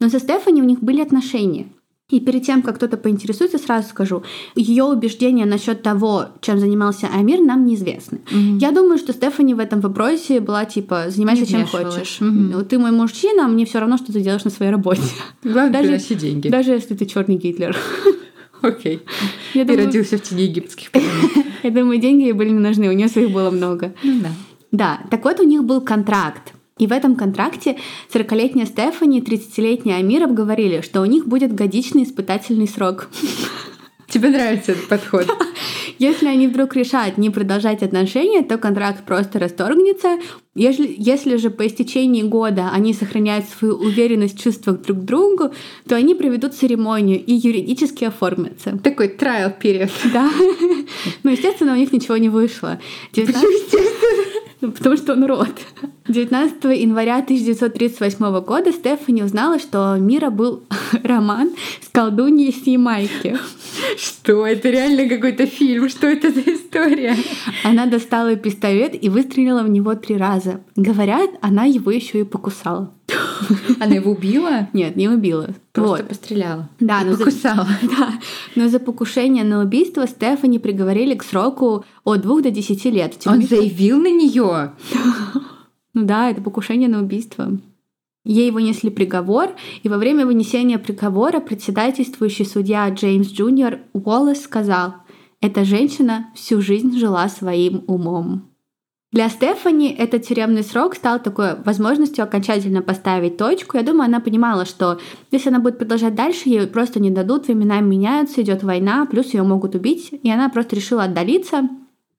Но 0.00 0.08
со 0.08 0.18
Стефани 0.18 0.62
у 0.62 0.64
них 0.64 0.80
были 0.80 1.00
отношения. 1.00 1.66
И 2.08 2.20
перед 2.20 2.44
тем, 2.44 2.62
как 2.62 2.76
кто-то 2.76 2.96
поинтересуется, 2.96 3.58
сразу 3.58 3.88
скажу, 3.88 4.22
ее 4.54 4.84
убеждения 4.84 5.44
насчет 5.44 5.82
того, 5.82 6.26
чем 6.40 6.60
занимался 6.60 7.08
Амир, 7.12 7.40
нам 7.40 7.66
неизвестны. 7.66 8.20
Mm-hmm. 8.30 8.58
Я 8.60 8.70
думаю, 8.70 8.98
что 8.98 9.12
Стефани 9.12 9.54
в 9.54 9.58
этом 9.58 9.80
вопросе 9.80 10.38
была 10.38 10.64
типа 10.66 11.06
занимайся 11.08 11.42
Не 11.42 11.48
чем 11.48 11.66
хочешь. 11.66 12.18
Mm-hmm. 12.20 12.64
Ты 12.66 12.78
мой 12.78 12.92
мужчина, 12.92 13.48
мне 13.48 13.66
все 13.66 13.80
равно, 13.80 13.96
что 13.96 14.12
ты 14.12 14.20
делаешь 14.20 14.44
на 14.44 14.52
своей 14.52 14.70
работе. 14.70 15.02
Главное, 15.42 15.72
даже, 15.72 15.88
приноси 15.88 16.14
деньги. 16.14 16.48
Даже 16.48 16.70
если 16.70 16.94
ты 16.94 17.06
черный 17.06 17.38
Гитлер. 17.38 17.76
Окей. 18.62 19.02
Okay. 19.52 19.66
Ты 19.66 19.76
родился 19.76 20.16
в 20.16 20.22
тени 20.22 20.44
египетских 20.44 20.90
Я 21.64 21.70
думаю, 21.70 21.98
деньги 21.98 22.22
ей 22.22 22.32
были 22.32 22.50
не 22.50 22.60
нужны, 22.60 22.88
у 22.88 22.92
нее 22.92 23.08
своих 23.08 23.32
было 23.32 23.50
много. 23.50 23.94
Ну 24.04 24.20
да. 24.20 24.30
Да, 24.70 25.00
так 25.10 25.24
вот 25.24 25.40
у 25.40 25.42
них 25.42 25.64
был 25.64 25.80
контракт. 25.80 26.52
И 26.78 26.86
в 26.86 26.92
этом 26.92 27.16
контракте 27.16 27.78
40-летняя 28.12 28.66
Стефани 28.66 29.20
и 29.20 29.22
30-летняя 29.22 29.96
Амиров 29.96 30.34
говорили, 30.34 30.82
что 30.82 31.00
у 31.00 31.06
них 31.06 31.26
будет 31.26 31.54
годичный 31.54 32.02
испытательный 32.02 32.68
срок. 32.68 33.08
Тебе 34.08 34.28
нравится 34.28 34.72
этот 34.72 34.86
подход? 34.86 35.26
Если 35.98 36.26
они 36.26 36.48
вдруг 36.48 36.76
решат 36.76 37.16
не 37.16 37.30
продолжать 37.30 37.82
отношения, 37.82 38.42
то 38.42 38.58
контракт 38.58 39.06
просто 39.06 39.38
расторгнется. 39.38 40.18
Если, 40.54 40.94
если 40.98 41.36
же 41.36 41.48
по 41.48 41.66
истечении 41.66 42.22
года 42.22 42.68
они 42.70 42.92
сохраняют 42.92 43.46
свою 43.48 43.76
уверенность 43.76 44.38
в 44.38 44.42
чувствах 44.42 44.82
друг 44.82 44.98
к 44.98 45.04
другу, 45.04 45.52
то 45.88 45.96
они 45.96 46.14
проведут 46.14 46.54
церемонию 46.54 47.24
и 47.24 47.32
юридически 47.32 48.04
оформятся. 48.04 48.78
Такой 48.82 49.08
trial 49.08 49.54
период. 49.58 49.90
Да. 50.12 50.30
Но, 51.22 51.30
естественно, 51.30 51.72
у 51.72 51.76
них 51.76 51.90
ничего 51.92 52.18
не 52.18 52.28
вышло. 52.28 52.78
19... 53.14 53.96
Ну, 54.60 54.72
потому 54.72 54.96
что 54.96 55.12
он 55.12 55.24
род. 55.24 55.54
19 56.08 56.64
января 56.80 57.18
1938 57.18 58.40
года 58.40 58.72
Стефани 58.72 59.22
узнала, 59.22 59.58
что 59.58 59.96
Мира 59.96 60.30
был 60.30 60.62
роман 61.02 61.50
с 61.82 61.88
колдуньей 61.88 62.52
с 62.52 62.66
Ямайки. 62.66 63.36
Что? 63.98 64.46
Это 64.46 64.70
реально 64.70 65.08
какой-то 65.08 65.46
фильм? 65.46 65.88
Что 65.88 66.06
это 66.06 66.30
за 66.30 66.40
история? 66.40 67.14
Она 67.64 67.86
достала 67.86 68.36
пистолет 68.36 68.96
и 69.00 69.08
выстрелила 69.10 69.62
в 69.62 69.68
него 69.68 69.94
три 69.94 70.16
раза. 70.16 70.60
Говорят, 70.74 71.30
она 71.42 71.64
его 71.64 71.90
еще 71.90 72.20
и 72.20 72.24
покусала. 72.24 72.95
Она 73.80 73.94
его 73.94 74.12
убила? 74.12 74.68
Нет, 74.72 74.96
не 74.96 75.08
убила. 75.08 75.48
Просто 75.72 76.02
вот. 76.02 76.08
постреляла. 76.08 76.68
Да, 76.80 77.02
но 77.04 77.16
покусала. 77.16 77.68
За, 77.82 77.88
да, 77.96 78.12
но 78.54 78.68
за 78.68 78.78
покушение 78.78 79.44
на 79.44 79.62
убийство 79.62 80.06
Стефани 80.06 80.58
приговорили 80.58 81.14
к 81.14 81.22
сроку 81.22 81.84
от 82.04 82.22
двух 82.22 82.42
до 82.42 82.50
десяти 82.50 82.90
лет. 82.90 83.14
Он 83.26 83.42
заявил 83.42 83.98
на 83.98 84.10
нее. 84.10 84.72
Ну 85.98 86.04
да, 86.04 86.28
это 86.28 86.42
покушение 86.42 86.90
на 86.90 87.00
убийство. 87.00 87.58
Ей 88.22 88.50
вынесли 88.50 88.90
приговор, 88.90 89.54
и 89.82 89.88
во 89.88 89.96
время 89.96 90.26
вынесения 90.26 90.78
приговора 90.78 91.40
председательствующий 91.40 92.44
судья 92.44 92.86
Джеймс 92.90 93.28
Джуниор 93.28 93.78
Уоллес 93.94 94.42
сказал, 94.42 94.96
«Эта 95.40 95.64
женщина 95.64 96.26
всю 96.34 96.60
жизнь 96.60 96.98
жила 96.98 97.28
своим 97.30 97.82
умом». 97.86 98.45
Для 99.16 99.30
Стефани 99.30 99.94
этот 99.94 100.26
тюремный 100.26 100.62
срок 100.62 100.94
стал 100.94 101.18
такой 101.18 101.54
возможностью 101.64 102.22
окончательно 102.22 102.82
поставить 102.82 103.38
точку. 103.38 103.78
Я 103.78 103.82
думаю, 103.82 104.08
она 104.08 104.20
понимала, 104.20 104.66
что 104.66 105.00
если 105.30 105.48
она 105.48 105.58
будет 105.58 105.78
продолжать 105.78 106.14
дальше, 106.14 106.50
ей 106.50 106.66
просто 106.66 107.00
не 107.00 107.10
дадут, 107.10 107.46
времена 107.46 107.80
меняются, 107.80 108.42
идет 108.42 108.62
война, 108.62 109.06
плюс 109.06 109.32
ее 109.32 109.42
могут 109.42 109.74
убить, 109.74 110.10
и 110.22 110.30
она 110.30 110.50
просто 110.50 110.76
решила 110.76 111.04
отдалиться. 111.04 111.66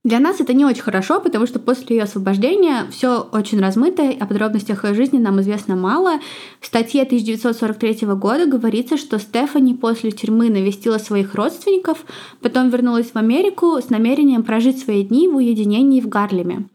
Для 0.04 0.20
нас 0.20 0.40
это 0.40 0.54
не 0.54 0.66
очень 0.66 0.82
хорошо, 0.82 1.22
потому 1.22 1.46
что 1.46 1.60
после 1.60 1.98
ее 1.98 2.04
освобождения 2.04 2.88
все 2.90 3.28
очень 3.32 3.60
размыто, 3.60 4.10
о 4.10 4.26
подробностях 4.26 4.84
ее 4.84 4.96
жизни 4.96 5.20
нам 5.20 5.40
известно 5.42 5.76
мало. 5.76 6.20
В 6.60 6.66
статье 6.66 7.04
1943 7.04 8.08
года 8.16 8.48
говорится, 8.48 8.98
что 8.98 9.20
Стефани 9.20 9.76
после 9.76 10.10
тюрьмы 10.10 10.50
навестила 10.50 10.98
своих 10.98 11.36
родственников, 11.36 12.06
потом 12.42 12.70
вернулась 12.70 13.12
в 13.12 13.18
Америку 13.18 13.78
с 13.78 13.92
намерением 13.92 14.42
прожить 14.42 14.80
свои 14.80 15.04
дни 15.04 15.28
в 15.28 15.36
уединении 15.36 16.02
в 16.02 16.10
Гарлеме. 16.10 16.66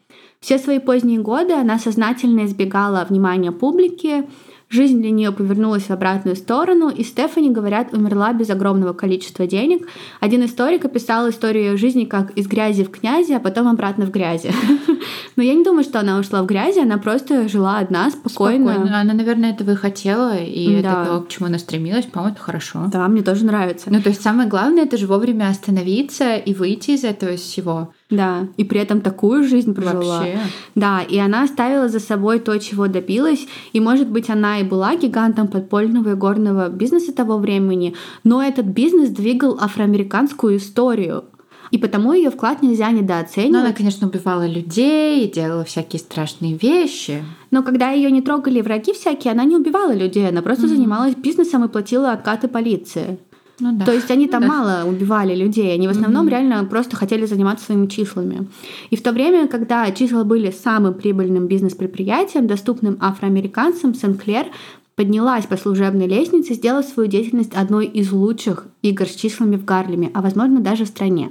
Все 0.43 0.59
свои 0.59 0.81
поздние 0.81 1.21
годы 1.21 1.55
она 1.55 1.79
сознательно 1.79 2.45
избегала 2.45 3.07
внимания 3.09 3.53
публики, 3.53 4.27
Жизнь 4.73 5.03
для 5.03 5.11
нее 5.11 5.33
повернулась 5.33 5.83
в 5.83 5.91
обратную 5.91 6.35
сторону, 6.35 6.89
и 6.89 7.05
Стефани, 7.05 7.51
говорят, 7.51 7.93
умерла 7.93 8.33
без 8.33 8.49
огромного 8.49 8.95
количества 8.95 9.47
денег. 9.47 9.87
Один 10.19 10.47
историк 10.47 10.87
описал 10.87 11.29
историю 11.29 11.65
ее 11.65 11.77
жизни 11.77 12.07
как 12.07 12.31
из 12.39 12.47
грязи 12.47 12.83
в 12.83 12.91
князи, 12.91 13.33
а 13.33 13.39
потом 13.39 13.69
обратно 13.69 14.07
в 14.07 14.11
грязи. 14.11 14.51
Но 15.37 15.43
я 15.43 15.53
не 15.53 15.63
думаю, 15.63 15.85
что 15.85 16.01
она 16.01 16.19
ушла 16.19 16.43
в 16.43 16.47
грязи, 16.47 16.81
она 16.81 16.97
просто 16.97 17.51
жила 17.51 17.77
одна, 17.81 18.11
спокойно. 18.11 18.73
спокойно. 18.73 19.01
Она, 19.03 19.13
наверное, 19.13 19.51
этого 19.51 19.73
и 19.73 19.75
хотела, 19.75 20.39
и 20.39 20.81
да. 20.81 21.03
это 21.03 21.05
то, 21.05 21.21
к 21.21 21.29
чему 21.29 21.49
она 21.49 21.59
стремилась. 21.59 22.07
По-моему, 22.07 22.35
это 22.35 22.43
хорошо. 22.43 22.85
Да, 22.91 23.07
мне 23.09 23.21
тоже 23.21 23.45
нравится. 23.45 23.91
Ну, 23.91 24.01
то 24.01 24.09
есть 24.09 24.23
самое 24.23 24.49
главное, 24.49 24.85
это 24.85 24.97
же 24.97 25.07
вовремя 25.07 25.51
остановиться 25.51 26.37
и 26.37 26.55
выйти 26.55 26.93
из 26.93 27.05
этого 27.05 27.37
всего. 27.37 27.93
Да, 28.13 28.49
и 28.59 28.65
при 28.65 28.79
этом 28.79 29.01
такую 29.01 29.43
жизнь 29.43 29.75
прожила. 29.75 30.19
Вообще. 30.19 30.39
Да, 30.75 31.01
и 31.01 31.17
она 31.17 31.45
оставила 31.45 31.89
за 31.89 31.99
собой 31.99 32.41
то, 32.41 32.59
чего 32.59 32.87
добилась. 32.87 33.47
И, 33.73 33.81
может 33.81 34.09
быть, 34.09 34.29
она 34.29 34.61
и 34.61 34.65
была 34.65 34.97
гигантом 34.97 35.49
подпольного 35.49 36.11
и 36.11 36.15
горного 36.15 36.69
бизнеса 36.69 37.15
того 37.15 37.39
времени, 37.39 37.95
но 38.23 38.43
этот 38.43 38.67
бизнес 38.67 39.09
двигал 39.09 39.59
афроамериканскую 39.59 40.59
историю. 40.59 41.25
И 41.71 41.79
потому 41.79 42.13
ее 42.13 42.31
вклад 42.31 42.61
нельзя 42.61 42.91
недооценивать. 42.91 43.53
Но 43.53 43.61
она, 43.61 43.73
конечно, 43.73 44.07
убивала 44.07 44.47
людей, 44.47 45.27
делала 45.31 45.65
всякие 45.65 46.01
страшные 46.01 46.55
вещи. 46.55 47.25
Но 47.51 47.63
когда 47.63 47.93
ее 47.93 48.11
не 48.11 48.21
трогали 48.21 48.61
враги 48.61 48.93
всякие, 48.93 49.33
она 49.33 49.45
не 49.45 49.57
убивала 49.57 49.95
людей, 49.95 50.29
она 50.29 50.43
просто 50.43 50.67
mm-hmm. 50.67 50.69
занималась 50.69 51.15
бизнесом 51.15 51.65
и 51.65 51.69
платила 51.69 52.13
откаты 52.13 52.49
полиции. 52.49 53.19
Ну, 53.61 53.73
да. 53.73 53.85
То 53.85 53.93
есть 53.93 54.11
они 54.11 54.29
там 54.29 54.43
да. 54.43 54.49
мало 54.49 54.89
убивали 54.89 55.35
людей, 55.35 55.73
они 55.73 55.87
в 55.87 55.91
основном 55.91 56.27
mm-hmm. 56.27 56.31
реально 56.31 56.65
просто 56.65 56.97
хотели 56.97 57.27
заниматься 57.27 57.67
своими 57.67 57.87
числами. 57.87 58.49
И 58.91 58.97
в 58.97 59.03
то 59.03 59.13
время, 59.13 59.47
когда 59.47 59.91
числа 59.91 60.25
были 60.25 60.51
самым 60.51 60.95
прибыльным 60.95 61.47
бизнес-предприятием, 61.47 62.47
доступным 62.47 62.97
афроамериканцам, 63.01 63.95
Сен-Клер 63.95 64.47
поднялась 64.95 65.47
по 65.47 65.57
служебной 65.57 66.07
лестнице, 66.07 66.55
сделав 66.55 66.85
свою 66.87 67.09
деятельность 67.09 67.55
одной 67.55 67.87
из 67.87 68.13
лучших 68.13 68.67
игр 68.83 69.07
с 69.07 69.15
числами 69.15 69.57
в 69.57 69.65
Гарлеме, 69.65 70.11
а 70.15 70.23
возможно 70.23 70.61
даже 70.61 70.85
в 70.85 70.89
стране. 70.89 71.31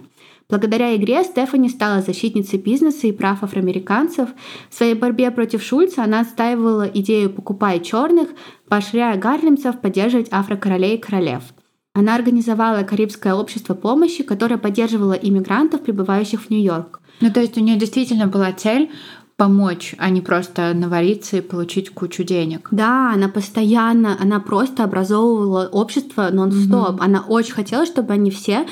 Благодаря 0.50 0.95
игре 0.95 1.24
Стефани 1.24 1.70
стала 1.70 2.02
защитницей 2.02 2.60
бизнеса 2.60 3.08
и 3.08 3.14
прав 3.14 3.41
афроамериканцев. 3.41 4.30
В 4.70 4.76
своей 4.76 4.95
борьбе 4.95 5.32
против 5.32 5.64
Шульца 5.64 6.04
она 6.04 6.22
отстаивала 6.22 6.84
идею 6.93 7.30
«покупай 7.30 7.80
черных», 7.80 8.30
поощряя 8.68 9.18
гарлемцев 9.18 9.80
поддерживать 9.80 10.28
афрокоролей 10.32 10.95
и 10.95 10.98
королев– 10.98 11.43
она 11.94 12.16
организовала 12.16 12.84
Карибское 12.84 13.34
общество 13.34 13.74
помощи, 13.74 14.24
которое 14.24 14.58
поддерживало 14.58 15.14
иммигрантов, 15.14 15.82
прибывающих 15.82 16.42
в 16.44 16.50
Нью-Йорк. 16.50 17.02
Ну, 17.20 17.32
то 17.32 17.42
есть 17.42 17.58
у 17.58 17.62
нее 17.62 17.78
действительно 17.78 18.28
была 18.28 18.52
цель 18.54 18.89
помочь, 19.36 19.96
а 19.98 20.10
не 20.10 20.22
просто 20.22 20.74
навариться 20.74 21.38
и 21.38 21.42
получить 21.42 21.89
кучу 21.89 22.24
денег. 22.24 22.68
Да, 22.72 23.12
она 23.12 23.28
постоянно, 23.28 24.16
она 24.20 24.39
просто 24.39 24.84
образовывала 24.84 25.68
общество 25.68 26.30
нон-стоп. 26.32 27.00
Mm-hmm. 27.00 27.04
Она 27.04 27.26
очень 27.28 27.54
хотела, 27.54 27.86
чтобы 27.86 28.14
они 28.14 28.30
все 28.30 28.68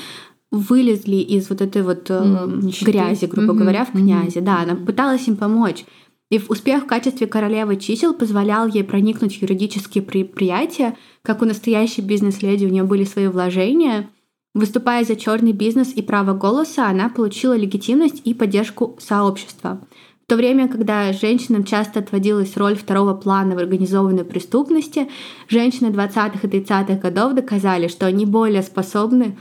вылезли 0.50 1.16
из 1.16 1.50
вот 1.50 1.60
этой 1.60 1.82
вот 1.82 2.08
mm, 2.08 2.84
грязи, 2.84 3.26
грубо 3.26 3.52
mm-hmm. 3.52 3.56
говоря, 3.56 3.84
в 3.84 3.92
князе. 3.92 4.40
Mm-hmm. 4.40 4.44
Да, 4.44 4.60
она 4.60 4.76
пыталась 4.76 5.26
им 5.28 5.36
помочь. 5.36 5.84
И 6.30 6.40
успех 6.48 6.84
в 6.84 6.86
качестве 6.86 7.26
королевы 7.26 7.76
чисел 7.76 8.14
позволял 8.14 8.68
ей 8.68 8.84
проникнуть 8.84 9.36
в 9.36 9.42
юридические 9.42 10.02
предприятия, 10.02 10.96
как 11.22 11.42
у 11.42 11.44
настоящей 11.44 12.02
бизнес-леди 12.02 12.66
у 12.66 12.68
нее 12.68 12.84
были 12.84 13.04
свои 13.04 13.26
вложения. 13.26 14.08
Выступая 14.54 15.04
за 15.04 15.16
черный 15.16 15.52
бизнес 15.52 15.92
и 15.92 16.02
право 16.02 16.32
голоса, 16.32 16.88
она 16.88 17.08
получила 17.08 17.56
легитимность 17.56 18.22
и 18.24 18.32
поддержку 18.32 18.96
сообщества. 19.00 19.80
В 20.24 20.30
то 20.30 20.36
время, 20.36 20.68
когда 20.68 21.12
женщинам 21.12 21.64
часто 21.64 21.98
отводилась 21.98 22.56
роль 22.56 22.76
второго 22.76 23.14
плана 23.14 23.56
в 23.56 23.58
организованной 23.58 24.24
преступности, 24.24 25.08
женщины 25.48 25.88
20-х 25.88 26.46
и 26.46 26.46
30-х 26.46 26.94
годов 26.94 27.34
доказали, 27.34 27.88
что 27.88 28.06
они 28.06 28.24
более 28.24 28.62
способны 28.62 29.36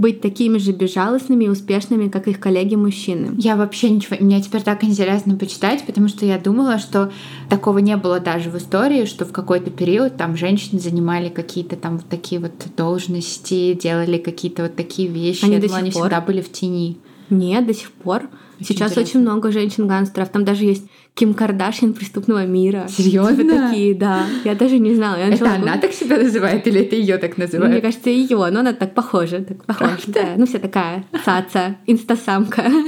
быть 0.00 0.22
такими 0.22 0.56
же 0.56 0.72
безжалостными 0.72 1.44
и 1.44 1.48
успешными, 1.48 2.08
как 2.08 2.26
их 2.26 2.40
коллеги-мужчины. 2.40 3.34
Я 3.36 3.54
вообще 3.54 3.90
ничего... 3.90 4.16
Мне 4.18 4.40
теперь 4.40 4.62
так 4.62 4.82
интересно 4.82 5.36
почитать, 5.36 5.84
потому 5.84 6.08
что 6.08 6.24
я 6.24 6.38
думала, 6.38 6.78
что 6.78 7.12
такого 7.50 7.78
не 7.78 7.96
было 7.98 8.18
даже 8.18 8.48
в 8.50 8.56
истории, 8.56 9.04
что 9.04 9.26
в 9.26 9.32
какой-то 9.32 9.70
период 9.70 10.16
там 10.16 10.38
женщины 10.38 10.80
занимали 10.80 11.28
какие-то 11.28 11.76
там 11.76 11.98
вот 11.98 12.06
такие 12.06 12.40
вот 12.40 12.52
должности, 12.78 13.74
делали 13.74 14.16
какие-то 14.16 14.62
вот 14.62 14.74
такие 14.74 15.06
вещи. 15.06 15.44
Они 15.44 15.54
я 15.54 15.60
до 15.60 15.66
думала, 15.66 15.78
сих 15.78 15.84
они 15.84 15.92
пор? 15.92 16.02
всегда 16.02 16.20
были 16.22 16.40
в 16.40 16.50
тени. 16.50 16.96
Нет, 17.28 17.66
до 17.66 17.74
сих 17.74 17.92
пор. 17.92 18.22
Очень 18.60 18.66
Сейчас 18.74 18.90
интересно. 18.92 19.02
очень 19.02 19.20
много 19.20 19.52
женщин-гангстеров. 19.52 20.28
Там 20.28 20.44
даже 20.44 20.64
есть 20.64 20.84
Ким 21.14 21.34
Кардашьян 21.34 21.94
преступного 21.94 22.44
мира. 22.44 22.86
Серьезно? 22.88 23.36
Типа 23.42 23.56
такие, 23.56 23.94
да. 23.94 24.26
Я 24.44 24.54
даже 24.54 24.78
не 24.78 24.94
знала. 24.94 25.16
Я 25.16 25.28
Это 25.28 25.54
она 25.54 25.78
так 25.78 25.92
себя 25.92 26.18
называет 26.18 26.66
или 26.66 26.80
это 26.82 26.94
ее 26.94 27.16
так 27.18 27.38
называют? 27.38 27.72
Мне 27.72 27.80
кажется, 27.80 28.10
ее, 28.10 28.36
но 28.50 28.60
она 28.60 28.72
так 28.74 28.94
похожа. 28.94 29.40
Так 29.42 29.64
похожа, 29.64 29.96
да. 30.06 30.34
Ну, 30.36 30.46
вся 30.46 30.58
такая 30.58 31.04
цаца, 31.24 31.76
инстасамка. 31.86 32.64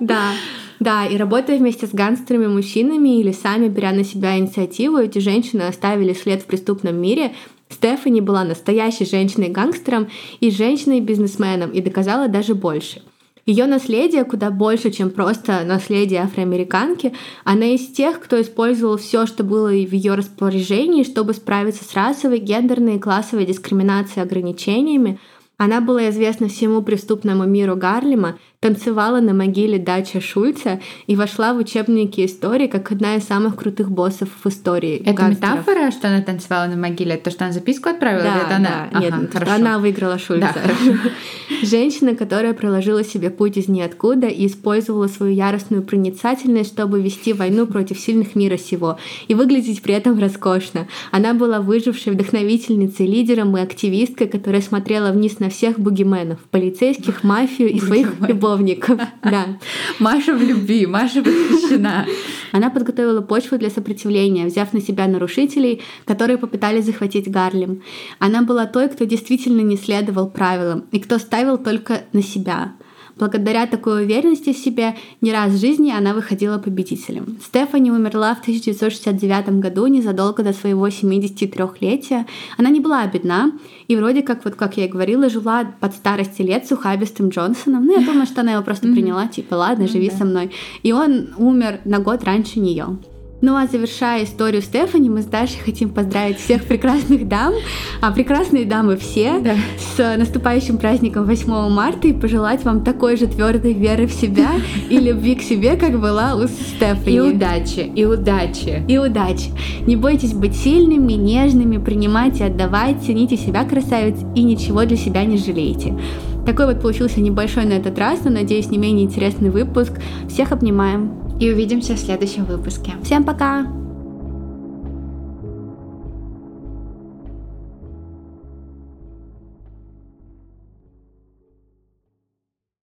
Да. 0.00 0.32
Да, 0.80 1.04
и 1.06 1.16
работая 1.16 1.58
вместе 1.58 1.86
с 1.86 1.90
гангстерами 1.90 2.46
мужчинами 2.46 3.20
или 3.20 3.32
сами 3.32 3.68
беря 3.68 3.92
на 3.92 4.02
себя 4.02 4.38
инициативу, 4.38 4.96
эти 4.96 5.18
женщины 5.18 5.62
оставили 5.62 6.14
след 6.14 6.42
в 6.42 6.46
преступном 6.46 6.96
мире. 6.96 7.32
Стефани 7.68 8.20
была 8.22 8.44
настоящей 8.44 9.04
женщиной-гангстером 9.04 10.08
и 10.40 10.50
женщиной-бизнесменом 10.50 11.70
и 11.70 11.82
доказала 11.82 12.28
даже 12.28 12.54
больше. 12.54 13.02
Ее 13.46 13.66
наследие 13.66 14.24
куда 14.24 14.50
больше, 14.50 14.90
чем 14.90 15.10
просто 15.10 15.64
наследие 15.64 16.22
афроамериканки. 16.22 17.14
Она 17.44 17.66
из 17.74 17.88
тех, 17.88 18.20
кто 18.20 18.40
использовал 18.40 18.96
все, 18.96 19.26
что 19.26 19.44
было 19.44 19.68
в 19.68 19.92
ее 19.92 20.14
распоряжении, 20.14 21.04
чтобы 21.04 21.34
справиться 21.34 21.84
с 21.84 21.94
расовой, 21.94 22.38
гендерной 22.38 22.96
и 22.96 23.00
классовой 23.00 23.46
дискриминацией 23.46 24.22
и 24.22 24.26
ограничениями. 24.26 25.18
Она 25.56 25.80
была 25.80 26.08
известна 26.08 26.48
всему 26.48 26.80
преступному 26.80 27.44
миру 27.44 27.76
Гарлема, 27.76 28.38
танцевала 28.70 29.20
на 29.20 29.32
могиле 29.32 29.78
Дача 29.78 30.20
Шульца 30.20 30.80
и 31.06 31.16
вошла 31.16 31.54
в 31.54 31.56
учебники 31.56 32.26
истории 32.26 32.66
как 32.66 32.92
одна 32.92 33.16
из 33.16 33.24
самых 33.24 33.56
крутых 33.56 33.90
боссов 33.90 34.28
в 34.44 34.46
истории. 34.46 34.96
Это 34.96 35.14
гангстеров. 35.14 35.54
метафора, 35.60 35.90
что 35.90 36.08
она 36.08 36.20
танцевала 36.20 36.66
на 36.66 36.76
могиле? 36.76 37.16
То, 37.16 37.30
что 37.30 37.44
она 37.44 37.54
записку 37.54 37.88
отправила? 37.88 38.22
Да, 38.24 38.36
это 38.46 38.56
она? 38.56 38.88
да. 38.92 39.00
Нет, 39.00 39.14
Ага, 39.14 39.22
что 39.28 39.32
хорошо. 39.38 39.52
она 39.54 39.78
выиграла 39.78 40.18
Шульца. 40.18 40.54
Да. 40.54 41.10
Женщина, 41.62 42.14
которая 42.14 42.52
проложила 42.52 43.02
себе 43.02 43.30
путь 43.30 43.56
из 43.56 43.68
ниоткуда 43.68 44.26
и 44.26 44.46
использовала 44.46 45.06
свою 45.06 45.32
яростную 45.32 45.82
проницательность, 45.82 46.70
чтобы 46.74 47.00
вести 47.00 47.32
войну 47.32 47.66
против 47.66 47.98
сильных 47.98 48.34
мира 48.34 48.58
сего 48.58 48.98
и 49.28 49.34
выглядеть 49.34 49.80
при 49.80 49.94
этом 49.94 50.18
роскошно. 50.20 50.86
Она 51.12 51.32
была 51.32 51.60
выжившей 51.60 52.12
вдохновительницей, 52.12 53.06
лидером 53.06 53.56
и 53.56 53.60
активисткой, 53.62 54.28
которая 54.28 54.60
смотрела 54.60 55.12
вниз 55.12 55.38
на 55.38 55.48
всех 55.48 55.78
бугименов, 55.80 56.40
полицейских, 56.50 57.24
мафию 57.24 57.70
и 57.70 57.80
своих 57.80 58.10
Бугимен. 58.16 58.36
Любовников. 58.50 59.00
Да. 59.22 59.58
Маша 59.98 60.34
в 60.34 60.42
любви, 60.42 60.86
Маша 60.86 61.22
восхищена. 61.22 62.06
Она 62.52 62.70
подготовила 62.70 63.20
почву 63.20 63.58
для 63.58 63.70
сопротивления, 63.70 64.46
взяв 64.46 64.72
на 64.72 64.80
себя 64.80 65.06
нарушителей, 65.06 65.82
которые 66.04 66.38
попытались 66.38 66.84
захватить 66.84 67.30
Гарлем. 67.30 67.82
Она 68.18 68.42
была 68.42 68.66
той, 68.66 68.88
кто 68.88 69.04
действительно 69.04 69.60
не 69.60 69.76
следовал 69.76 70.30
правилам 70.30 70.84
и 70.92 70.98
кто 70.98 71.18
ставил 71.18 71.58
только 71.58 72.02
на 72.12 72.22
себя. 72.22 72.72
Благодаря 73.20 73.66
такой 73.66 74.04
уверенности 74.04 74.54
в 74.54 74.56
себе 74.56 74.96
не 75.20 75.30
раз 75.30 75.52
в 75.52 75.60
жизни 75.60 75.90
она 75.90 76.14
выходила 76.14 76.56
победителем. 76.56 77.36
Стефани 77.44 77.90
умерла 77.90 78.34
в 78.34 78.40
1969 78.40 79.60
году, 79.60 79.86
незадолго 79.88 80.42
до 80.42 80.54
своего 80.54 80.88
73-летия. 80.88 82.24
Она 82.56 82.70
не 82.70 82.80
была 82.80 83.06
бедна 83.06 83.52
и 83.88 83.96
вроде 83.96 84.22
как, 84.22 84.42
вот 84.46 84.54
как 84.54 84.78
я 84.78 84.86
и 84.86 84.88
говорила, 84.88 85.28
жила 85.28 85.66
под 85.80 85.94
старости 85.94 86.40
лет 86.40 86.66
с 86.66 86.72
ухабистым 86.72 87.28
Джонсоном. 87.28 87.84
Ну, 87.84 88.00
я 88.00 88.06
думаю, 88.06 88.24
что 88.24 88.40
она 88.40 88.52
его 88.52 88.62
просто 88.62 88.88
приняла, 88.88 89.28
типа, 89.28 89.54
ладно, 89.54 89.86
живи 89.86 90.10
со 90.10 90.24
мной. 90.24 90.50
И 90.82 90.92
он 90.92 91.34
умер 91.36 91.80
на 91.84 91.98
год 91.98 92.24
раньше 92.24 92.58
нее. 92.58 92.96
Ну 93.42 93.56
а 93.56 93.66
завершая 93.66 94.24
историю 94.24 94.60
Стефани, 94.60 95.08
мы 95.08 95.22
с 95.22 95.24
Дашей 95.24 95.60
хотим 95.64 95.88
поздравить 95.88 96.38
всех 96.38 96.64
прекрасных 96.64 97.26
дам, 97.26 97.54
а 98.02 98.10
прекрасные 98.12 98.66
дамы 98.66 98.98
все, 98.98 99.38
Да. 99.40 99.54
с 99.96 100.18
наступающим 100.18 100.76
праздником 100.76 101.24
8 101.24 101.70
марта 101.70 102.08
и 102.08 102.12
пожелать 102.12 102.64
вам 102.64 102.84
такой 102.84 103.16
же 103.16 103.26
твердой 103.26 103.72
веры 103.72 104.06
в 104.06 104.12
себя 104.12 104.50
и 104.90 104.98
любви 104.98 105.36
к 105.36 105.42
себе, 105.42 105.76
как 105.76 105.98
была 105.98 106.34
у 106.34 106.46
Стефани. 106.48 107.16
И 107.16 107.20
удачи, 107.20 107.90
и 107.94 108.04
удачи. 108.04 108.84
И 108.86 108.98
удачи. 108.98 109.50
Не 109.86 109.96
бойтесь 109.96 110.34
быть 110.34 110.54
сильными, 110.54 111.14
нежными, 111.14 111.78
принимать 111.78 112.40
и 112.40 112.44
отдавать, 112.44 113.02
цените 113.06 113.38
себя, 113.38 113.64
красавиц, 113.64 114.16
и 114.34 114.42
ничего 114.42 114.84
для 114.84 114.98
себя 114.98 115.24
не 115.24 115.38
жалейте. 115.38 115.98
Такой 116.44 116.66
вот 116.66 116.82
получился 116.82 117.20
небольшой 117.22 117.64
на 117.64 117.72
этот 117.72 117.98
раз, 117.98 118.20
но, 118.24 118.30
надеюсь, 118.30 118.70
не 118.70 118.76
менее 118.76 119.06
интересный 119.06 119.48
выпуск. 119.48 119.92
Всех 120.28 120.52
обнимаем. 120.52 121.29
И 121.40 121.50
увидимся 121.50 121.94
в 121.94 121.98
следующем 121.98 122.44
выпуске. 122.44 122.92
Всем 123.02 123.24
пока! 123.24 123.79